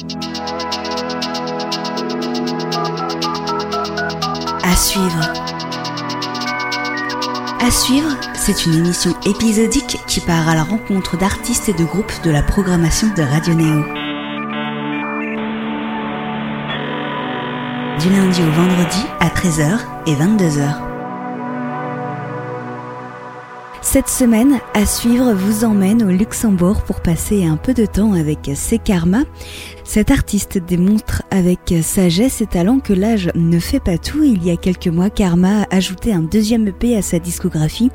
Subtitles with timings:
[0.00, 0.02] À
[4.74, 5.32] suivre.
[7.60, 12.12] À suivre, c'est une émission épisodique qui part à la rencontre d'artistes et de groupes
[12.24, 13.84] de la programmation de Radio Néo.
[18.00, 20.90] Du lundi au vendredi à 13h et 22h.
[23.82, 28.50] Cette semaine, à suivre, vous emmène au Luxembourg pour passer un peu de temps avec
[28.54, 29.24] Sekarma.
[29.92, 34.22] Cet artiste démontre avec sagesse et talent que l'âge ne fait pas tout.
[34.22, 37.90] Il y a quelques mois, Karma a ajouté un deuxième EP à sa discographie.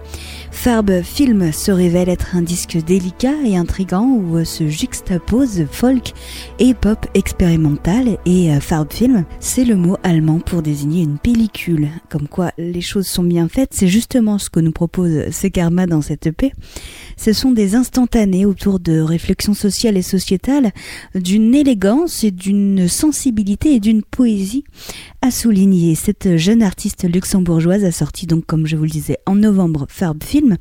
[0.52, 6.12] Farbe Film se révèle être un disque délicat et intrigant où se juxtapose folk
[6.60, 11.88] et pop expérimental et euh, Farbe Film, c'est le mot allemand pour désigner une pellicule.
[12.10, 16.02] Comme quoi les choses sont bien faites, c'est justement ce que nous propose Sekarma dans
[16.02, 16.52] cette EP.
[17.16, 20.74] Ce sont des instantanés autour de réflexions sociales et sociétales,
[21.14, 21.85] d'une élégance
[22.24, 24.64] et d'une sensibilité et d'une poésie
[25.22, 25.94] à souligner.
[25.94, 30.24] Cette jeune artiste luxembourgeoise a sorti donc, comme je vous le disais, en novembre Farb
[30.24, 30.58] Film,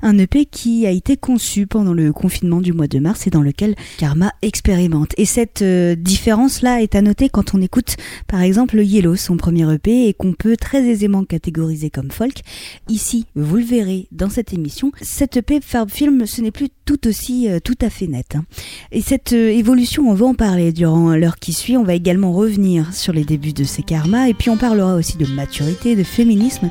[0.00, 3.42] un EP qui a été conçu pendant le confinement du mois de mars et dans
[3.42, 5.12] lequel Karma expérimente.
[5.18, 9.70] Et cette euh, différence-là est à noter quand on écoute par exemple Yellow, son premier
[9.74, 12.40] EP, et qu'on peut très aisément catégoriser comme folk.
[12.88, 17.06] Ici, vous le verrez dans cette émission, cette EP Farb Film, ce n'est plus tout
[17.06, 18.36] aussi euh, tout à fait net.
[18.36, 18.44] Hein.
[18.90, 21.76] Et cette euh, évolution, on va en parler durant l'heure qui suit.
[21.76, 25.16] On va également revenir sur les débuts de ces karma et puis on parlera aussi
[25.16, 26.70] de maturité, de féminisme,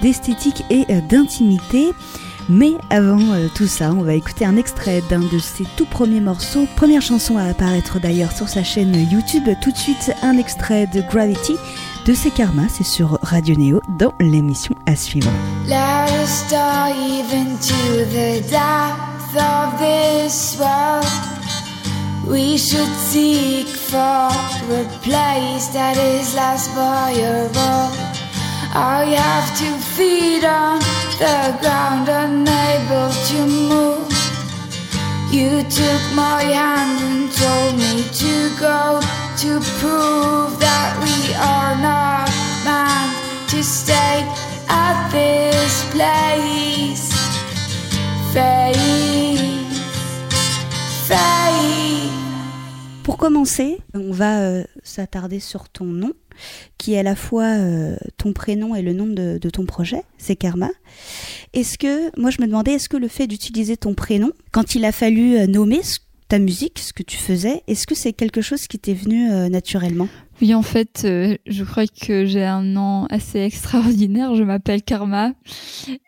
[0.00, 1.88] d'esthétique et euh, d'intimité.
[2.48, 3.18] Mais avant
[3.56, 6.66] tout ça, on va écouter un extrait d'un de ses tout premiers morceaux.
[6.76, 9.48] Première chanson à apparaître d'ailleurs sur sa chaîne YouTube.
[9.60, 11.56] Tout de suite, un extrait de Gravity
[12.06, 12.68] de ses karmas.
[12.68, 15.30] C'est sur Radio Néo dans l'émission à suivre.
[19.38, 21.35] of this world.
[22.28, 27.86] We should seek for a place that is less viable.
[28.74, 30.80] I have to feed on
[31.22, 34.10] the ground, unable to move.
[35.30, 39.00] You took my hand and told me to go
[39.42, 42.26] to prove that we are not
[42.66, 43.14] meant
[43.50, 44.26] to stay
[44.68, 46.66] at this place.
[53.06, 56.12] Pour commencer, on va euh, s'attarder sur ton nom,
[56.76, 60.34] qui est à la fois euh, ton prénom et le nom de, ton projet, c'est
[60.34, 60.70] Karma.
[61.52, 64.84] Est-ce que, moi je me demandais, est-ce que le fait d'utiliser ton prénom, quand il
[64.84, 65.82] a fallu euh, nommer
[66.26, 70.08] ta musique, ce que tu faisais, est-ce que c'est quelque chose qui t'est venu naturellement?
[70.42, 74.34] Oui, en fait, euh, je crois que j'ai un nom assez extraordinaire.
[74.34, 75.32] Je m'appelle Karma.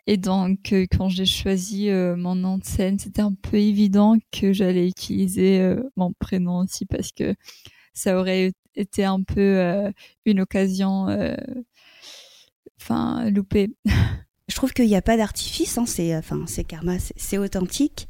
[0.05, 4.17] Et donc, euh, quand j'ai choisi euh, mon nom de scène, c'était un peu évident
[4.31, 7.33] que j'allais utiliser mon prénom aussi parce que
[7.93, 9.91] ça aurait été un peu
[10.25, 11.07] une occasion,
[12.79, 13.71] enfin, loupée.
[14.47, 18.07] Je trouve qu'il n'y a pas d'artifice, hein, c'est enfin c'est karma, c'est authentique,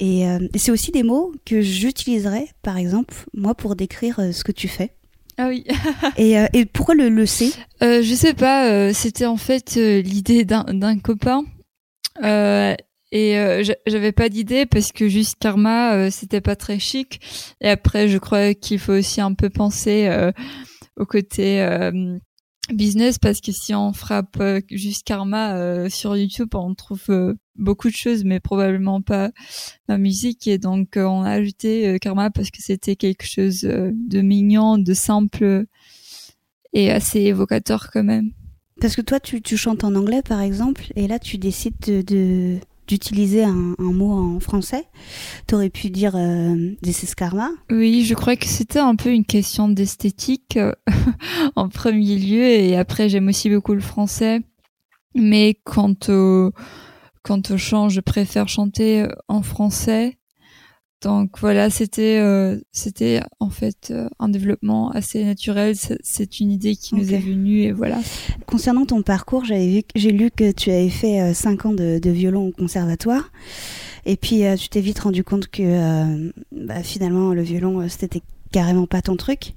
[0.00, 0.26] et,
[0.56, 4.96] c'est aussi des mots que j'utiliserais, par exemple, moi pour décrire ce que tu fais.
[5.38, 5.64] Ah oui.
[6.16, 7.52] et, euh, et, pourquoi le, le C?
[7.82, 8.70] Euh, Je sais pas.
[8.70, 11.44] Euh, c'était en fait euh, l'idée d'un copain.
[13.12, 17.20] et j'avais pas d'idée parce que juste karma, c'était pas très chic.
[17.60, 20.10] Et après, je crois qu'il faut aussi un peu penser
[20.96, 21.60] au côté
[22.72, 28.24] business parce que si on frappe juste karma sur YouTube, on trouve beaucoup de choses,
[28.24, 29.30] mais probablement pas
[29.88, 30.46] ma musique.
[30.46, 34.20] Et donc, euh, on a ajouté euh, Karma parce que c'était quelque chose euh, de
[34.20, 35.66] mignon, de simple
[36.72, 38.32] et assez évocateur quand même.
[38.80, 42.58] Parce que toi, tu, tu chantes en anglais, par exemple, et là, tu décides de,
[42.86, 44.84] d'utiliser un, un, mot en français.
[45.46, 47.14] T'aurais pu dire euh, This.
[47.70, 50.58] Oui, je crois que c'était un peu une question d'esthétique
[51.56, 54.42] en premier lieu, et après, j'aime aussi beaucoup le français.
[55.14, 56.52] Mais quant au
[57.22, 60.18] quant au chant, je préfère chanter euh, en français.
[61.06, 65.76] Donc voilà, c'était euh, c'était en fait euh, un développement assez naturel.
[66.02, 68.00] C'est une idée qui nous est venue et voilà.
[68.44, 72.10] Concernant ton parcours, j'avais vu, j'ai lu que tu avais fait 5 ans de, de,
[72.10, 73.30] violon au conservatoire.
[74.04, 79.00] Et puis tu t'es vite rendu compte que bah, finalement le violon c'était carrément pas
[79.00, 79.54] ton truc.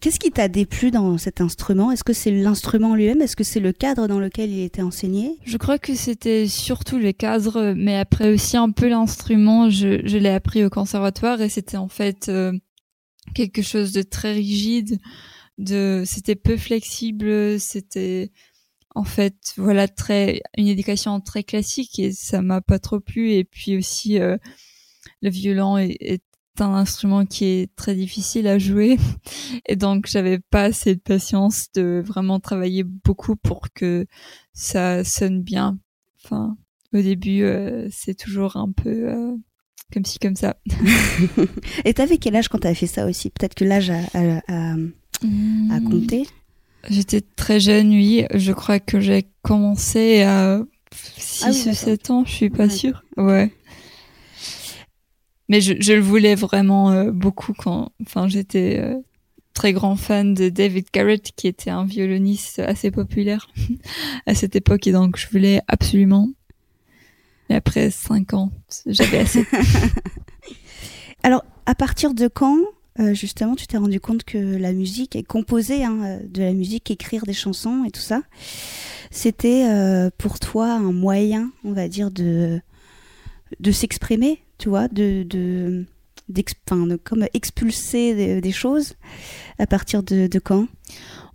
[0.00, 1.90] Qu'est-ce qui t'a déplu dans cet instrument?
[1.90, 3.20] Est-ce que c'est l'instrument lui-même?
[3.20, 5.38] Est-ce que c'est le cadre dans lequel il était enseigné?
[5.44, 9.68] Je crois que c'était surtout le cadre, mais après aussi un peu l'instrument.
[9.68, 12.52] Je, l'ai appris au conservatoire et c'était en fait euh,
[13.34, 14.98] quelque chose de très rigide.
[15.58, 17.60] De, c'était peu flexible.
[17.60, 18.32] C'était
[18.94, 23.32] en fait voilà très une éducation très classique et ça m'a pas trop plu.
[23.32, 24.38] Et puis aussi euh,
[25.20, 26.22] le violon est
[26.60, 28.98] un instrument qui est très difficile à jouer
[29.66, 34.06] et donc j'avais pas assez de patience de vraiment travailler beaucoup pour que
[34.52, 35.78] ça sonne bien.
[36.24, 36.56] Enfin,
[36.92, 39.34] au début, euh, c'est toujours un peu euh,
[39.92, 40.56] comme ci comme ça.
[41.84, 43.30] et t'avais quel âge quand t'avais fait ça aussi?
[43.30, 44.74] Peut-être que l'âge a, a,
[45.22, 45.84] hmm.
[45.90, 46.26] compté.
[46.88, 48.24] J'étais très jeune, oui.
[48.34, 50.62] Je crois que j'ai commencé à
[51.16, 53.04] 6 ah ou 7 ans, je suis pas sûre.
[53.16, 53.52] Ouais.
[55.52, 58.94] Mais je, le voulais vraiment euh, beaucoup quand, enfin, j'étais euh,
[59.52, 63.50] très grand fan de David Garrett, qui était un violoniste assez populaire
[64.26, 66.30] à cette époque, et donc je voulais absolument.
[67.50, 68.50] Et après 5 ans,
[68.86, 69.44] j'avais assez.
[71.22, 72.56] Alors, à partir de quand,
[72.98, 76.90] euh, justement, tu t'es rendu compte que la musique est composée hein, de la musique,
[76.90, 78.22] écrire des chansons et tout ça,
[79.10, 79.68] c'était
[80.16, 82.62] pour toi un moyen, on va dire, de
[83.60, 85.86] de s'exprimer, tu vois, de, de,
[87.04, 88.94] comme expulser des, choses
[89.58, 90.66] à partir de, quand?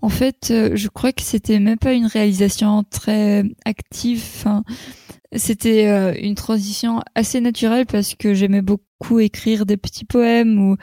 [0.01, 4.45] En fait, euh, je crois que c'était même pas une réalisation très active.
[5.35, 10.77] c'était euh, une transition assez naturelle parce que j'aimais beaucoup écrire des petits poèmes ou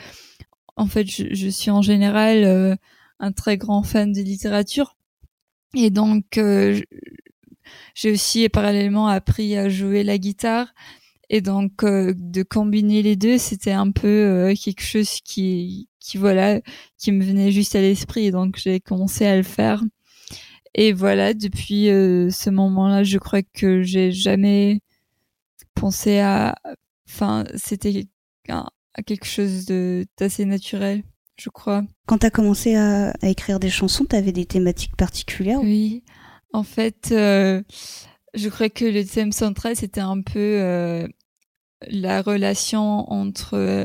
[0.76, 2.74] en fait, je, suis en général euh,
[3.20, 4.96] un très grand fan de littérature
[5.76, 6.40] et donc
[7.94, 10.74] j'ai aussi parallèlement appris à jouer la guitare
[11.30, 16.18] et donc euh, de combiner les deux, c'était un peu euh, quelque chose qui, qui
[16.18, 16.60] voilà,
[16.98, 18.30] qui me venait juste à l'esprit.
[18.30, 19.82] Donc j'ai commencé à le faire.
[20.74, 24.80] Et voilà, depuis euh, ce moment-là, je crois que j'ai jamais
[25.74, 26.56] pensé à,
[27.08, 28.06] enfin, c'était
[28.48, 31.04] à quelque chose de d'assez naturel,
[31.36, 31.84] je crois.
[32.06, 36.02] Quand tu as commencé à, à, écrire des chansons, tu avais des thématiques particulières Oui,
[36.52, 37.14] en fait
[38.34, 41.06] je crois que le thème central, c'était un peu euh,
[41.88, 43.84] la relation entre euh,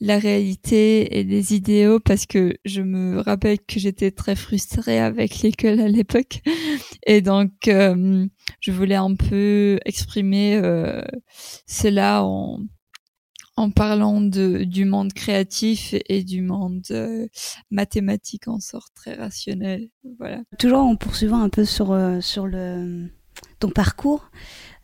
[0.00, 5.40] la réalité et les idéaux, parce que je me rappelle que j'étais très frustrée avec
[5.42, 6.40] l'école à l'époque.
[7.06, 8.26] Et donc, euh,
[8.60, 10.60] je voulais un peu exprimer
[11.66, 12.60] cela en,
[13.56, 16.82] en parlant de, du monde créatif et du monde
[17.70, 19.90] mathématique en sorte très rationnel.
[20.18, 20.42] Voilà.
[20.58, 23.10] Toujours en poursuivant un peu sur, sur le
[23.58, 24.30] ton parcours.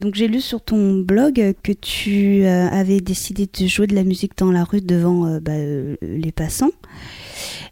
[0.00, 4.04] Donc j'ai lu sur ton blog que tu euh, avais décidé de jouer de la
[4.04, 6.72] musique dans la rue devant euh, bah, euh, les passants.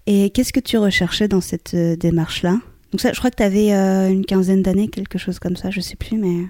[0.07, 2.61] Et qu'est-ce que tu recherchais dans cette démarche-là?
[2.93, 5.81] Donc ça, je crois que tu avais une quinzaine d'années, quelque chose comme ça, je
[5.81, 6.45] sais plus, mais...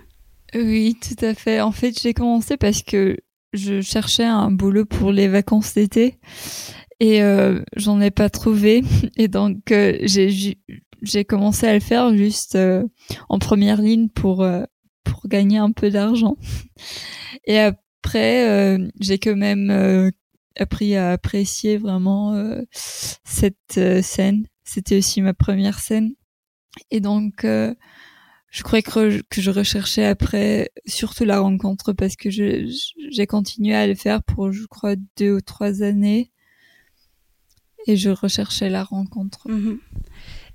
[0.55, 1.61] Oui, tout à fait.
[1.61, 3.17] En fait, j'ai commencé parce que
[3.53, 6.19] je cherchais un boulot pour les vacances d'été
[7.00, 7.20] et
[7.76, 8.82] j'en ai pas trouvé.
[9.17, 10.58] Et donc j'ai
[11.05, 12.85] j'ai commencé à le faire juste euh,
[13.29, 14.64] en première ligne pour euh,
[15.05, 16.37] pour gagner un peu d'argent.
[17.46, 20.12] Et après, euh, j'ai quand même
[20.56, 24.46] appris à apprécier vraiment cette scène.
[24.64, 26.12] C'était aussi ma première scène.
[26.91, 33.26] Et donc, je croyais que, que je recherchais après surtout la rencontre parce que j'ai
[33.26, 36.31] continué à le faire pour, je crois, deux ou trois années.
[37.87, 39.47] Et je recherchais la rencontre.
[39.49, 39.79] Mm-hmm.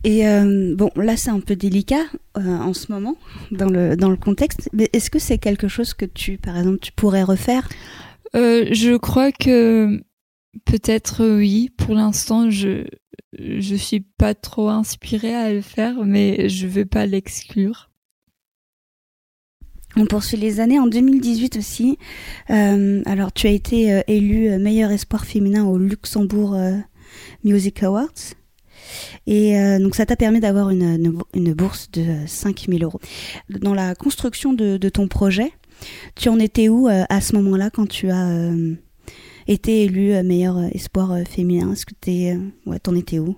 [0.03, 2.05] Et euh, bon, là c'est un peu délicat
[2.37, 3.17] euh, en ce moment
[3.51, 4.69] dans le dans le contexte.
[4.71, 7.67] Mais est-ce que c'est quelque chose que tu, par exemple, tu pourrais refaire?
[8.35, 10.01] Euh, Je crois que
[10.65, 11.69] peut-être oui.
[11.77, 12.85] Pour l'instant, je
[13.37, 17.89] je suis pas trop inspirée à le faire, mais je veux pas l'exclure.
[19.95, 21.97] On poursuit les années en 2018 aussi.
[22.47, 26.55] Alors, tu as été élu meilleur espoir féminin au Luxembourg
[27.43, 28.35] Music Awards.
[29.27, 32.99] Et euh, donc ça t'a permis d'avoir une, une, bourse de 5000 euros.
[33.49, 35.51] Dans la construction de, ton projet,
[36.15, 38.75] tu en étais où euh, à ce moment-là quand tu as euh,
[39.47, 41.73] été élu meilleur espoir féminin?
[41.73, 43.37] Est-ce que t'es, ouais, t'en étais où?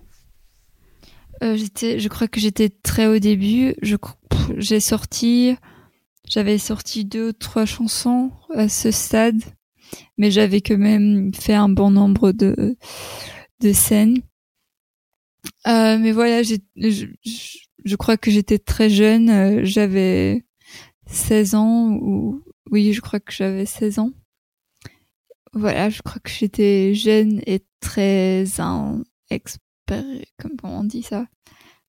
[1.41, 3.73] J'étais, je crois que j'étais très au début.
[4.57, 5.55] J'ai sorti,
[6.29, 9.41] j'avais sorti deux ou trois chansons à ce stade,
[10.19, 12.77] mais j'avais quand même fait un bon nombre de,
[13.61, 14.17] de scènes.
[15.67, 19.29] Euh, mais voilà, je, crois que j'étais très jeune.
[19.29, 20.43] Euh, j'avais
[21.07, 24.11] 16 ans ou oui, je crois que j'avais 16 ans.
[25.53, 28.45] Voilà, je crois que j'étais jeune et très
[29.29, 29.61] expert.
[30.37, 31.27] Comment on dit ça?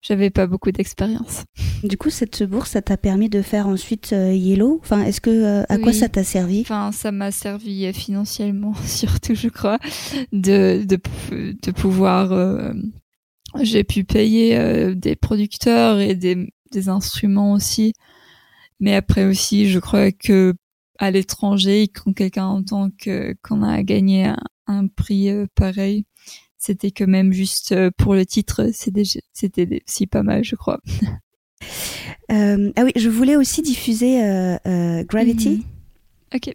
[0.03, 1.45] J'avais pas beaucoup d'expérience.
[1.85, 4.81] Du coup, cette bourse, ça t'a permis de faire ensuite euh, Yellow?
[4.83, 6.61] Enfin, est-ce que à quoi ça t'a servi?
[6.63, 9.79] Enfin, ça m'a servi financièrement surtout, je crois,
[10.33, 10.99] de de,
[11.63, 12.33] de pouvoir
[13.61, 17.93] j'ai pu payer euh, des producteurs et des, des, instruments aussi.
[18.81, 20.55] Mais après aussi, je crois que
[20.99, 26.07] à l'étranger, quand quelqu'un entend que qu'on a gagné un, un prix pareil.
[26.65, 30.79] C'était quand même juste pour le titre, c'était si pas mal, je crois.
[32.29, 34.21] ah oui, je voulais aussi diffuser
[35.09, 35.49] Gravity.
[35.51, 35.63] Mhm.
[36.37, 36.55] Ok.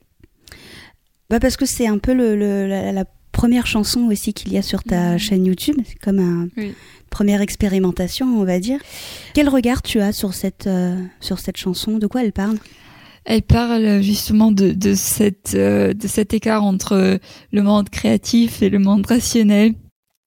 [1.30, 4.82] Bah parce que c'est un peu le, la, première chanson aussi qu'il y a sur
[4.82, 5.18] ta mhm.
[5.20, 5.76] chaîne YouTube.
[5.86, 6.20] C'est comme
[6.56, 6.74] une
[7.10, 8.80] première expérimentation, on va dire.
[9.34, 11.98] Quel regard tu as sur cette, euh, sur cette chanson?
[11.98, 12.58] De quoi elle parle?
[13.26, 17.20] Elle parle justement de, de, cette, euh, de cet écart entre
[17.52, 19.74] le monde créatif et le monde rationnel.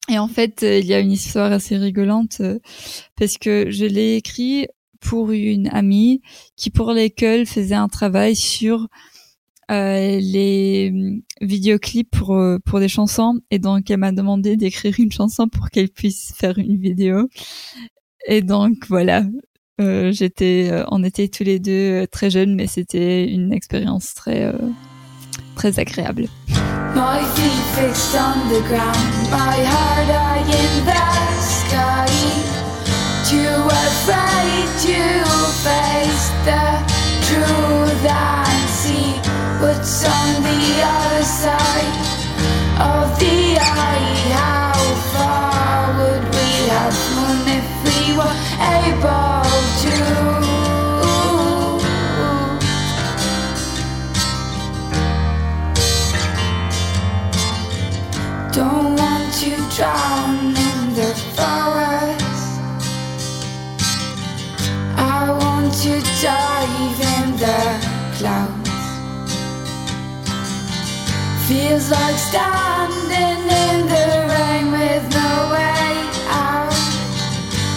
[0.09, 2.59] Et en fait, il y a une histoire assez rigolante euh,
[3.16, 4.66] parce que je l'ai écrit
[5.00, 6.21] pour une amie
[6.57, 8.88] qui, pour l'école, faisait un travail sur
[9.71, 13.40] euh, les mm, vidéoclips pour euh, pour des chansons.
[13.50, 17.28] Et donc elle m'a demandé d'écrire une chanson pour qu'elle puisse faire une vidéo.
[18.26, 19.25] Et donc voilà.
[19.80, 24.52] Euh, j'étais on était tous les deux très jeunes mais c'était une expérience très
[25.57, 26.28] très agréable
[26.95, 31.04] My feet fixed on the ground, my heart eye in the
[31.40, 32.09] sky.
[33.30, 35.00] Too afraid to
[35.66, 36.64] face the
[37.28, 39.14] truth and see.
[39.62, 41.60] What's on the other side
[59.80, 60.37] drown
[60.68, 62.60] in the forest.
[64.94, 64.99] I
[65.40, 67.62] want to dive in the
[68.16, 68.76] clouds.
[71.49, 75.88] Feels like standing in the rain with no way
[76.28, 76.76] out.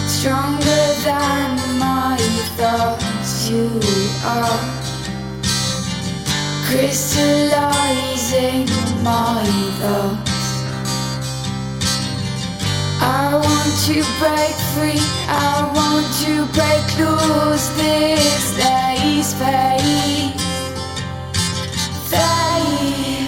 [0.06, 2.18] Stronger than my
[2.58, 3.66] thoughts, you
[4.26, 4.60] are.
[6.68, 8.68] Crystallizing
[9.02, 9.42] my
[9.80, 10.23] thoughts.
[13.04, 15.02] I want to break free.
[15.28, 19.84] I want to break loose this day's fate.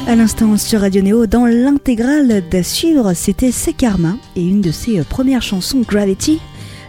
[0.08, 4.70] À l'instant sur Radio Néo, dans l'intégrale d'à suivre, c'était C'est Karma et une de
[4.70, 6.38] ses premières chansons, Gravity.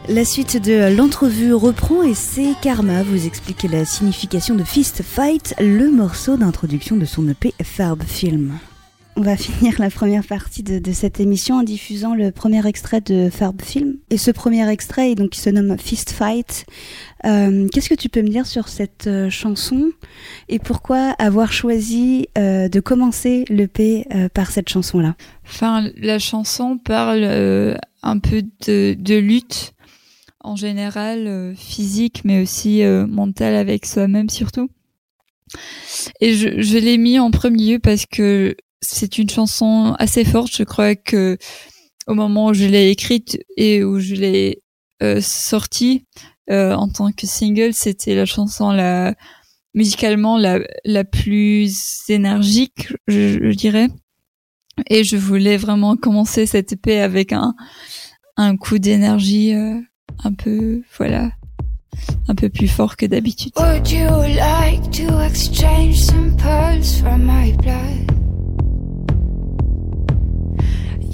[0.08, 5.56] La suite de l'entrevue reprend et c'est Karma vous explique la signification de Fist Fight,
[5.60, 8.53] le morceau d'introduction de son EP Farb Film.
[9.20, 13.32] On va finir la première partie de, cette émission en diffusant le premier extrait de
[13.32, 13.98] Farb Film.
[14.12, 16.68] Et ce premier extrait, donc, qui se nomme Fist Fight.
[17.26, 19.90] Euh, qu'est-ce que tu peux me dire sur cette euh, chanson
[20.50, 24.06] et pourquoi avoir choisi euh, de commencer l'EP
[24.36, 25.16] par cette chanson-là?
[25.48, 27.24] Enfin, la chanson parle
[28.04, 29.74] un peu de, lutte
[30.42, 34.70] en général, physique, mais aussi mentale avec soi-même surtout.
[36.22, 40.55] Et je, je l'ai mis en premier lieu parce que c'est une chanson assez forte.
[40.55, 41.38] Je crois que
[42.07, 44.63] au moment où je l'ai écrite et où je l'ai
[45.03, 46.05] euh, sortie
[46.50, 49.15] euh, en tant que single, c'était la chanson la
[49.74, 53.89] musicalement la la plus énergique, je, dirais.
[54.89, 57.55] Et je voulais vraiment commencer cette épée avec un
[58.38, 59.79] un coup d'énergie euh,
[60.24, 61.31] un peu voilà
[62.27, 63.53] un peu plus fort que d'habitude.
[63.57, 68.17] Would you like to exchange some pearls my blood?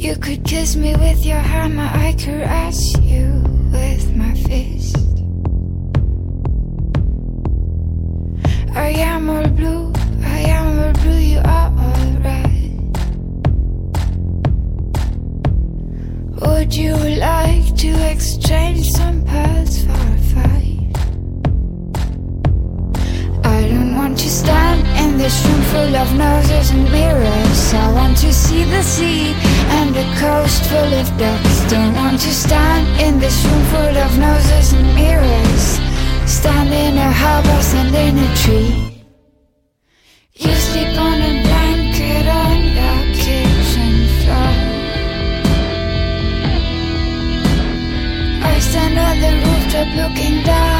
[0.04, 3.42] You could kiss me with your hammer, I caress you
[3.72, 4.98] with my fist.
[8.76, 12.74] I am all blue, I am all blue, you are alright.
[16.42, 20.73] Would you like to exchange some pearls for a fight?
[23.96, 27.74] Want to stand in this room full of noses and mirrors.
[27.74, 29.34] I want to see the sea
[29.78, 31.56] and the coast full of ducks.
[31.72, 35.66] Don't want to stand in this room full of noses and mirrors.
[36.26, 39.04] Stand in a harbor, stand in a tree.
[40.36, 44.54] You sleep on a blanket on the kitchen floor.
[48.52, 50.73] I stand on the rooftop looking down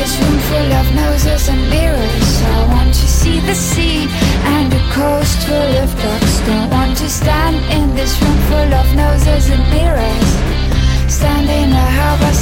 [0.00, 2.30] this room full of noses and mirrors.
[2.56, 4.08] I want to see the sea
[4.56, 6.34] and the coast full of ducks.
[6.48, 10.28] Don't want to stand in this room full of noses and mirrors.
[11.18, 12.34] Stand in a harbor,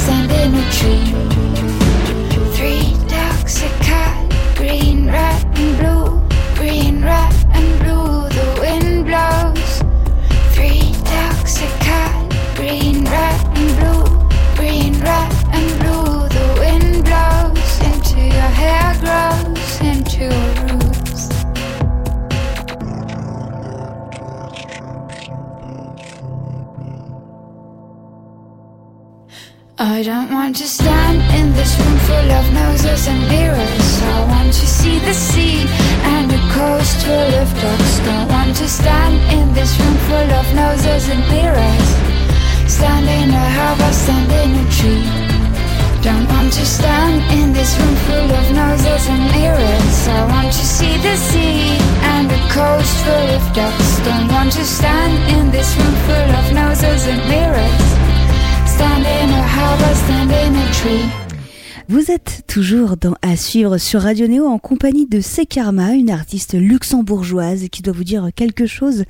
[63.21, 68.05] À suivre sur Radio Néo en compagnie de Sekarma, une artiste luxembourgeoise qui doit vous
[68.05, 69.03] dire quelque chose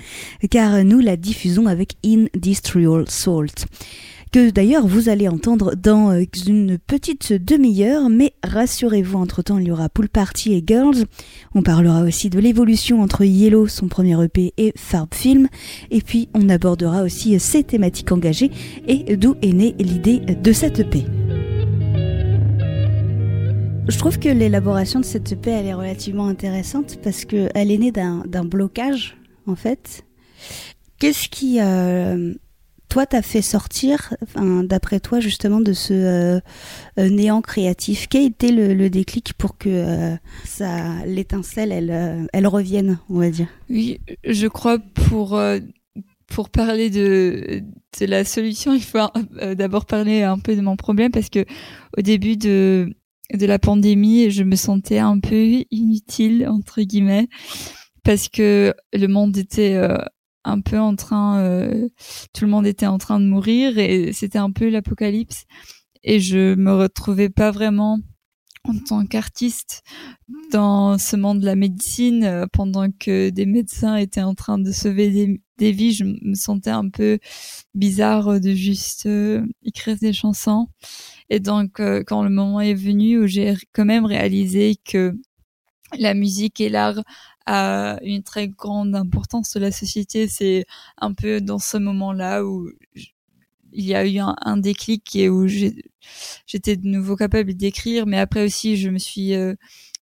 [0.49, 3.67] car nous la diffusons avec Industrial Salt
[4.31, 9.71] que d'ailleurs vous allez entendre dans euh, une petite demi-heure, mais rassurez-vous, entre-temps il y
[9.71, 11.05] aura Pool Party et Girls,
[11.53, 15.47] on parlera aussi de l'évolution entre Yellow, son premier EP, et Farb Film,
[15.91, 18.49] et puis on abordera aussi ses thématiques engagées
[18.87, 21.05] et d'où est née l'idée de cette EP.
[23.87, 27.77] Je trouve que l'élaboration de cette EP elle est relativement intéressante parce que elle est
[27.77, 29.17] née d'un blocage
[29.47, 30.05] en fait.
[30.99, 32.33] Qu'est-ce qui euh,
[32.89, 34.13] toi t'as fait sortir,
[34.63, 36.39] d'après toi justement de ce euh,
[36.99, 38.07] euh, néant créatif?
[38.09, 40.15] Quel était le, le déclic pour que
[41.05, 43.47] l'étincelle elle elle revienne, on va dire?
[43.69, 45.41] Oui, je crois pour
[46.27, 47.63] pour parler de,
[47.99, 48.99] de la solution, il faut
[49.55, 51.43] d'abord parler un peu de mon problème parce que
[51.97, 52.93] au début de
[53.33, 57.27] de la pandémie, je me sentais un peu inutile entre guillemets
[58.03, 59.97] parce que le monde était euh,
[60.43, 61.89] un peu en train, euh,
[62.33, 65.43] tout le monde était en train de mourir et c'était un peu l'apocalypse.
[66.03, 67.99] Et je me retrouvais pas vraiment
[68.63, 69.83] en tant qu'artiste
[70.51, 74.71] dans ce monde de la médecine euh, pendant que des médecins étaient en train de
[74.71, 77.19] sauver des, des vies je me sentais un peu
[77.73, 79.07] bizarre de juste
[79.63, 80.67] écrire des chansons
[81.29, 85.15] et donc, euh, quand le moment est venu où j'ai quand même réalisé que
[85.97, 87.01] la musique et l'art
[87.45, 90.65] a une très grande importance dans la société, c'est
[90.97, 92.69] un peu dans ce moment-là où
[93.71, 98.43] il y a eu un, déclic et où j'étais de nouveau capable d'écrire, mais après
[98.43, 99.53] aussi je me suis euh,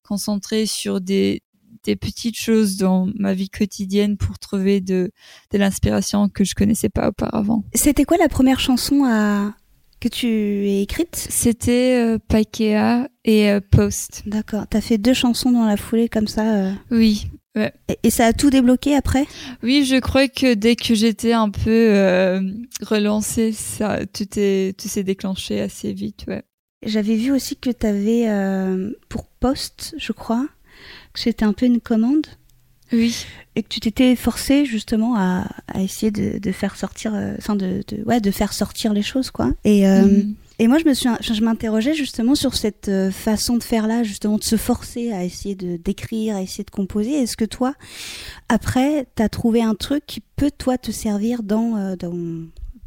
[0.04, 1.42] concentrée sur des,
[1.84, 5.12] des petites choses dans ma vie quotidienne pour trouver de,
[5.52, 7.64] de l'inspiration que je connaissais pas auparavant.
[7.74, 9.54] C'était quoi la première chanson à,
[10.10, 14.24] que tu as écrite C'était euh, Paikea et euh, Post.
[14.26, 14.66] D'accord.
[14.70, 17.28] T'as fait deux chansons dans la foulée comme ça euh Oui.
[17.56, 17.74] Ouais.
[18.04, 19.26] Et, ça a tout débloqué après?
[19.64, 22.42] Oui, je crois que dès que j'étais un peu euh,
[22.82, 26.26] relancée, ça, tout s'est déclenché assez vite.
[26.28, 26.44] Ouais.
[26.86, 28.28] J'avais vu aussi que t'avais
[29.10, 30.48] pour Post, je crois,
[31.14, 32.28] que c'était un peu une commande.
[32.92, 33.26] Oui.
[33.56, 37.56] Et que tu t'étais forcé justement à, à essayer de, de, faire sortir, euh, enfin
[37.56, 39.52] de, de, ouais, de faire sortir les choses, quoi.
[39.64, 40.36] Et, euh, mm.
[40.60, 44.04] et moi, je me suis, je m'interrogeais justement sur cette euh, façon de faire là,
[44.04, 47.14] justement de se forcer à essayer de d'écrire, à essayer de composer.
[47.14, 47.74] Est-ce que toi,
[48.48, 52.16] après, t'as trouvé un truc qui peut toi te servir dans dans,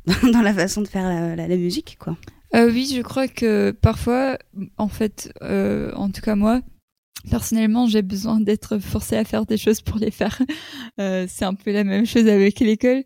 [0.32, 2.16] dans la façon de faire la, la, la musique, quoi?
[2.54, 4.38] Euh, Oui, je crois que parfois,
[4.78, 6.62] en fait, en tout cas moi
[7.28, 10.40] Personnellement, j'ai besoin d'être forcée à faire des choses pour les faire.
[10.98, 13.04] Euh, c'est un peu la même chose avec l'école,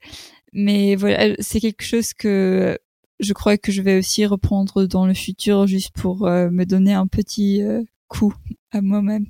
[0.52, 2.78] mais voilà, c'est quelque chose que
[3.20, 6.92] je crois que je vais aussi reprendre dans le futur, juste pour euh, me donner
[6.92, 8.34] un petit euh, coup
[8.72, 9.26] à moi-même.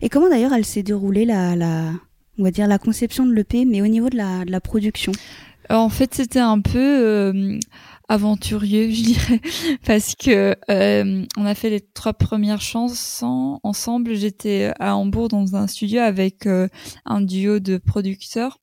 [0.00, 1.92] Et comment d'ailleurs elle s'est déroulée la, la,
[2.38, 5.12] on va dire la conception de l'EP, mais au niveau de la, de la production?
[5.70, 7.58] En fait, c'était un peu
[8.08, 9.40] aventurieux, je dirais,
[9.86, 14.14] parce que euh, on a fait les trois premières chansons ensemble.
[14.14, 16.68] J'étais à Hambourg dans un studio avec euh,
[17.04, 18.58] un duo de producteurs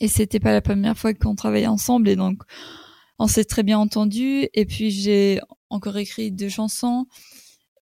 [0.00, 2.42] et c'était pas la première fois qu'on travaillait ensemble et donc
[3.18, 4.48] on s'est très bien entendu.
[4.54, 5.40] Et puis j'ai
[5.70, 7.06] encore écrit deux chansons.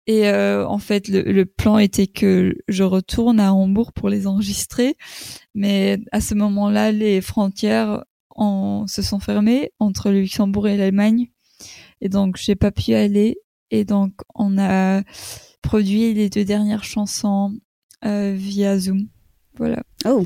[0.08, 4.26] Et euh, en fait, le, le, plan était que je retourne à Hambourg pour les
[4.26, 4.98] enregistrer,
[5.54, 8.04] mais à ce moment-là, les frontières
[8.88, 11.28] se sont fermés entre le Luxembourg et l'Allemagne.
[12.02, 13.38] Et donc, j'ai pas pu y aller.
[13.70, 15.04] Et donc, on a
[15.62, 17.54] produit les deux dernières chansons
[18.06, 19.08] euh, via Zoom.
[19.58, 19.84] Voilà.
[20.06, 20.26] Oh.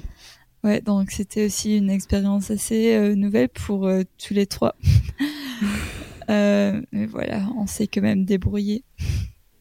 [0.64, 4.76] Ouais, donc c'était aussi une expérience assez euh, nouvelle pour euh, tous les trois.
[6.28, 8.84] mais voilà, on s'est quand même débrouillé.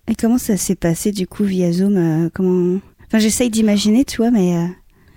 [0.09, 4.31] Et comment ça s'est passé du coup via Zoom Comment Enfin, j'essaye d'imaginer, tu vois,
[4.31, 4.69] mais.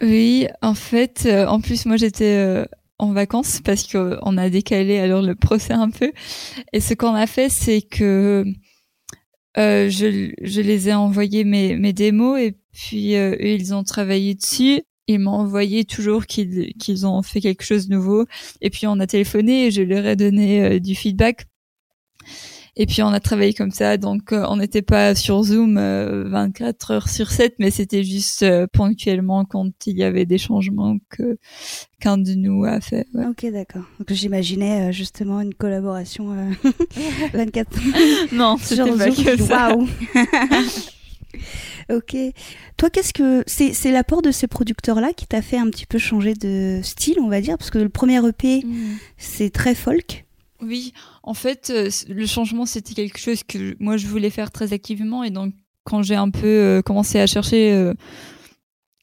[0.02, 2.65] Oui, en fait, en plus moi j'étais
[2.99, 6.12] en vacances parce qu'on a décalé alors le procès un peu.
[6.73, 8.45] Et ce qu'on a fait, c'est que
[9.57, 13.83] euh, je, je, les ai envoyé mes, mes démos et puis euh, eux, ils ont
[13.83, 14.81] travaillé dessus.
[15.07, 18.25] Ils m'ont envoyé toujours qu'ils qu'ils ont fait quelque chose de nouveau.
[18.62, 21.45] Et puis on a téléphoné et je leur ai donné euh, du feedback.
[22.79, 26.91] Et puis on a travaillé comme ça, donc euh, on n'était pas sur Zoom 24
[26.91, 31.37] heures sur 7, mais c'était juste ponctuellement quand il y avait des changements que
[31.99, 33.07] qu'un de nous a fait.
[33.15, 33.81] Ok, d'accord.
[33.97, 36.35] Donc j''imaginais justement une collaboration
[37.33, 37.67] 24
[38.31, 39.75] non, c'était pas que ça.
[39.75, 39.87] Waouh
[41.89, 42.17] Ok.
[42.75, 45.97] Toi, qu'est-ce que c'est C'est l'apport de ces producteurs-là qui t'a fait un petit peu
[45.97, 48.97] changer de style, on va dire, parce que le premier EP, mm.
[49.17, 50.25] c'est très folk.
[50.61, 50.93] Oui,
[51.27, 55.25] en fait, euh, le changement, c'était quelque chose que moi je voulais faire très activement,
[55.25, 57.93] et donc quand j'ai un peu euh, commencé à chercher euh,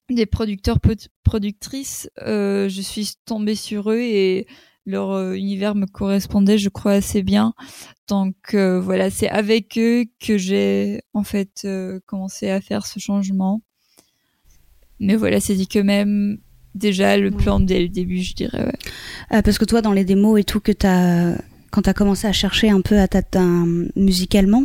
[0.09, 0.79] des producteurs
[1.23, 4.47] productrices, je suis tombée sur eux et
[4.87, 7.53] leur univers me correspondait, je crois, assez bien.
[8.09, 12.99] Donc euh, voilà, c'est avec eux que j'ai en fait euh, commencé à faire ce
[13.01, 13.63] changement.
[14.99, 16.39] Mais voilà, c'est dit que même
[16.75, 18.65] déjà le plan dès le début, je dirais.
[19.31, 19.43] Ouais.
[19.43, 21.37] parce que toi, dans les démos et tout, que t'as
[21.75, 23.43] quand tu as commencé à chercher un peu à ta,
[23.97, 24.65] musicalement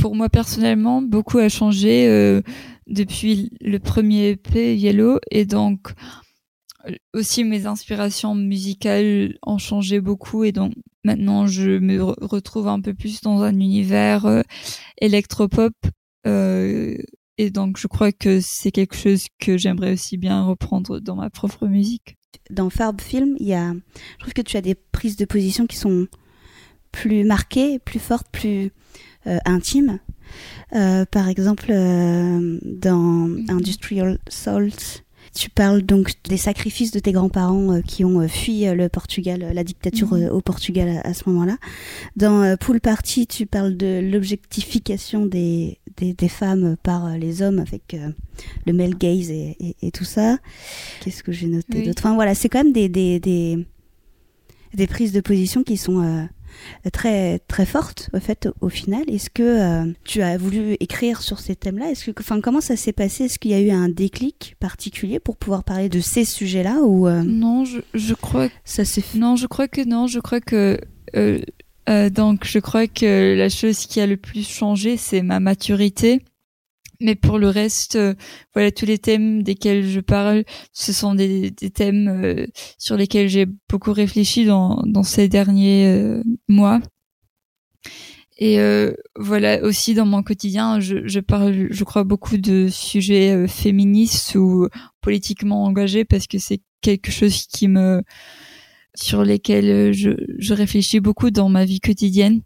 [0.00, 2.42] Pour moi personnellement, beaucoup a changé
[2.86, 5.92] depuis le premier EP Yellow et donc
[7.12, 10.72] aussi mes inspirations musicales ont changé beaucoup et donc
[11.04, 14.42] maintenant je me retrouve un peu plus dans un univers euh,
[15.00, 15.74] électropop
[16.26, 16.96] euh,
[17.38, 21.28] et donc je crois que c'est quelque chose que j'aimerais aussi bien reprendre dans ma
[21.28, 22.16] propre musique.
[22.50, 25.66] Dans Farb Film, il y a, je trouve que tu as des prises de position
[25.66, 26.06] qui sont
[26.92, 28.70] plus marquées, plus fortes, plus
[29.26, 29.98] euh, intimes.
[30.70, 33.50] par exemple, dans mm-hmm.
[33.50, 35.04] Industrial Salt,
[35.36, 38.88] tu parles donc des sacrifices de tes grands-parents euh, qui ont euh, fui euh, le
[38.88, 40.30] Portugal, la dictature mhm.
[40.30, 41.58] au Portugal à, ce moment-là.
[42.16, 47.96] Dans Pool Party, tu parles de l'objectification des, des, femmes par les hommes avec
[48.66, 50.38] le male gaze et, et, tout ça.
[51.00, 52.02] Qu'est-ce que j'ai noté d'autre?
[52.04, 56.28] Enfin voilà, c'est quand même des, des, des, prises de position qui sont
[56.92, 59.08] très très forte au fait au final.
[59.08, 61.90] Est-ce que euh, tu as voulu écrire sur ces thèmes-là?
[61.90, 63.24] Est-ce que enfin comment ça s'est passé?
[63.24, 67.06] Est-ce qu'il y a eu un déclic particulier pour pouvoir parler de ces sujets-là ou
[67.06, 70.40] euh, Non, je, je crois que ça s'est Non, je crois que non, je crois
[70.40, 70.78] que
[71.14, 71.40] euh,
[71.86, 76.20] donc je crois que la chose qui a le plus changé, c'est ma maturité
[77.00, 78.14] mais pour le reste, euh,
[78.54, 82.46] voilà, tous les thèmes desquels je parle, ce sont des, thèmes euh,
[82.78, 86.80] sur lesquels j'ai beaucoup réfléchi dans, ces derniers euh, mois.
[88.38, 88.58] Et
[89.18, 94.68] voilà, aussi dans mon quotidien, je, parle, je crois, beaucoup de sujets féministes ou
[95.00, 98.02] politiquement engagés parce que c'est quelque chose qui me,
[98.96, 102.42] sur lesquels je, je réfléchis beaucoup dans ma vie quotidienne.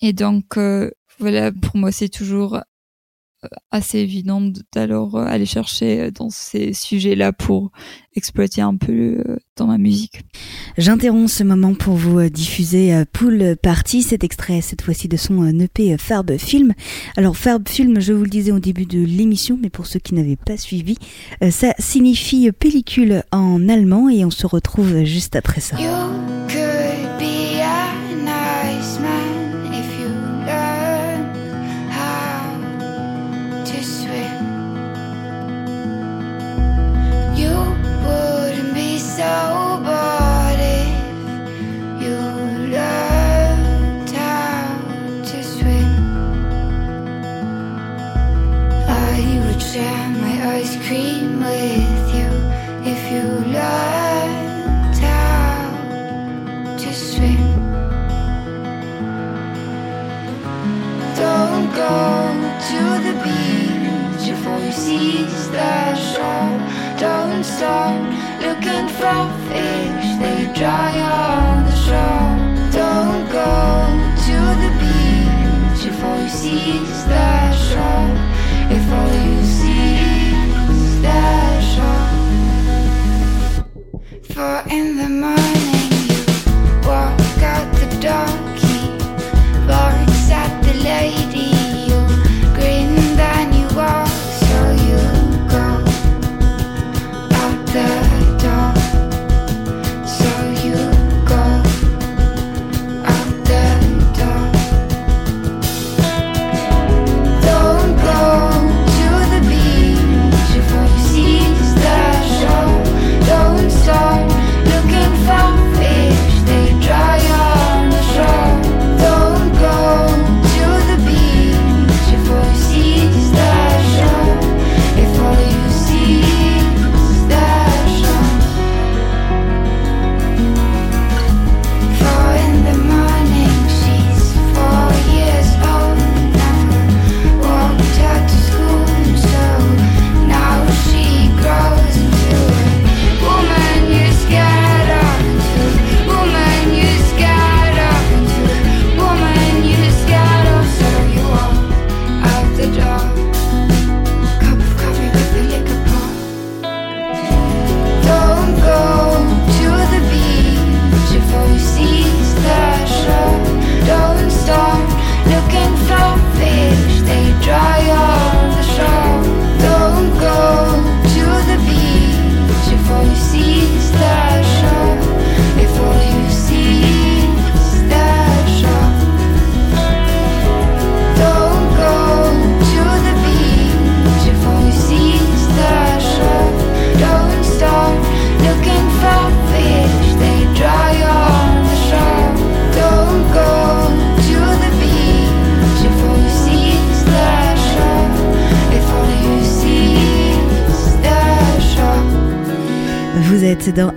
[0.00, 0.58] Et donc,
[1.18, 2.60] voilà, pour moi, c'est toujours
[3.70, 4.40] assez évident
[4.72, 7.70] d'alors euh, aller chercher euh, dans ces sujets-là pour
[8.14, 10.22] exploiter un peu euh, dans ma musique.
[10.78, 15.96] J'interromps ce moment pour vous diffuser Pool Party, cet extrait cette fois-ci de son EP
[15.98, 16.74] Farb Film.
[17.16, 20.14] Alors Farb Film, je vous le disais au début de l'émission, mais pour ceux qui
[20.14, 20.96] n'avaient pas suivi,
[21.50, 25.76] ça signifie pellicule en allemand et on se retrouve juste après ça.
[50.54, 52.30] ice cream with you
[52.92, 53.26] if you
[53.58, 57.42] learned how to swim.
[61.18, 61.96] Don't go
[62.68, 65.24] to the beach before you see
[65.56, 66.56] the shore.
[67.00, 67.98] Don't stop
[68.46, 72.34] looking for fish, they dry on the shore.
[72.80, 73.52] Don't go
[74.26, 76.78] to the beach before you see
[77.12, 77.32] the
[77.66, 78.10] shore.
[78.76, 79.44] If all you
[84.34, 85.73] four in the morning.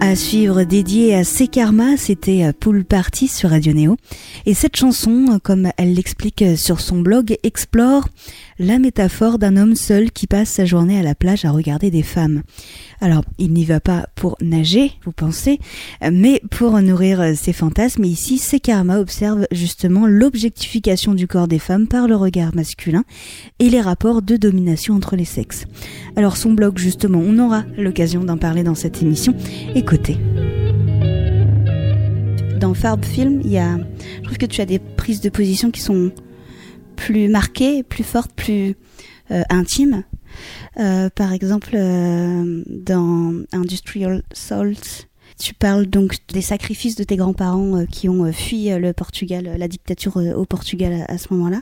[0.07, 3.97] À suivre dédié à Sekarma, c'était euh, Pool Party sur Radio Néo.
[4.45, 8.07] Et cette chanson, comme elle l'explique sur son blog, explore
[8.57, 12.03] la métaphore d'un homme seul qui passe sa journée à la plage à regarder des
[12.03, 12.43] femmes.
[13.01, 15.59] Alors, il n'y va pas pour nager, vous pensez,
[16.09, 18.05] mais pour nourrir ses fantasmes.
[18.05, 23.03] Et ici, Sekarma observe justement l'objectification du corps des femmes par le regard masculin
[23.59, 25.65] et les rapports de domination entre les sexes.
[26.15, 29.35] Alors, son blog, justement, on aura l'occasion d'en parler dans cette émission.
[29.75, 29.96] Écoutez.
[32.59, 33.77] Dans Farb Film, il y a,
[34.17, 36.11] je trouve que tu as des prises de position qui sont
[36.95, 38.75] plus marquées, plus fortes, plus
[39.31, 40.03] euh, intimes.
[40.79, 45.07] Euh, par exemple, euh, dans Industrial Salt,
[45.39, 50.17] tu parles donc des sacrifices de tes grands-parents qui ont fui le Portugal, la dictature
[50.17, 51.61] au Portugal à, ce moment-là.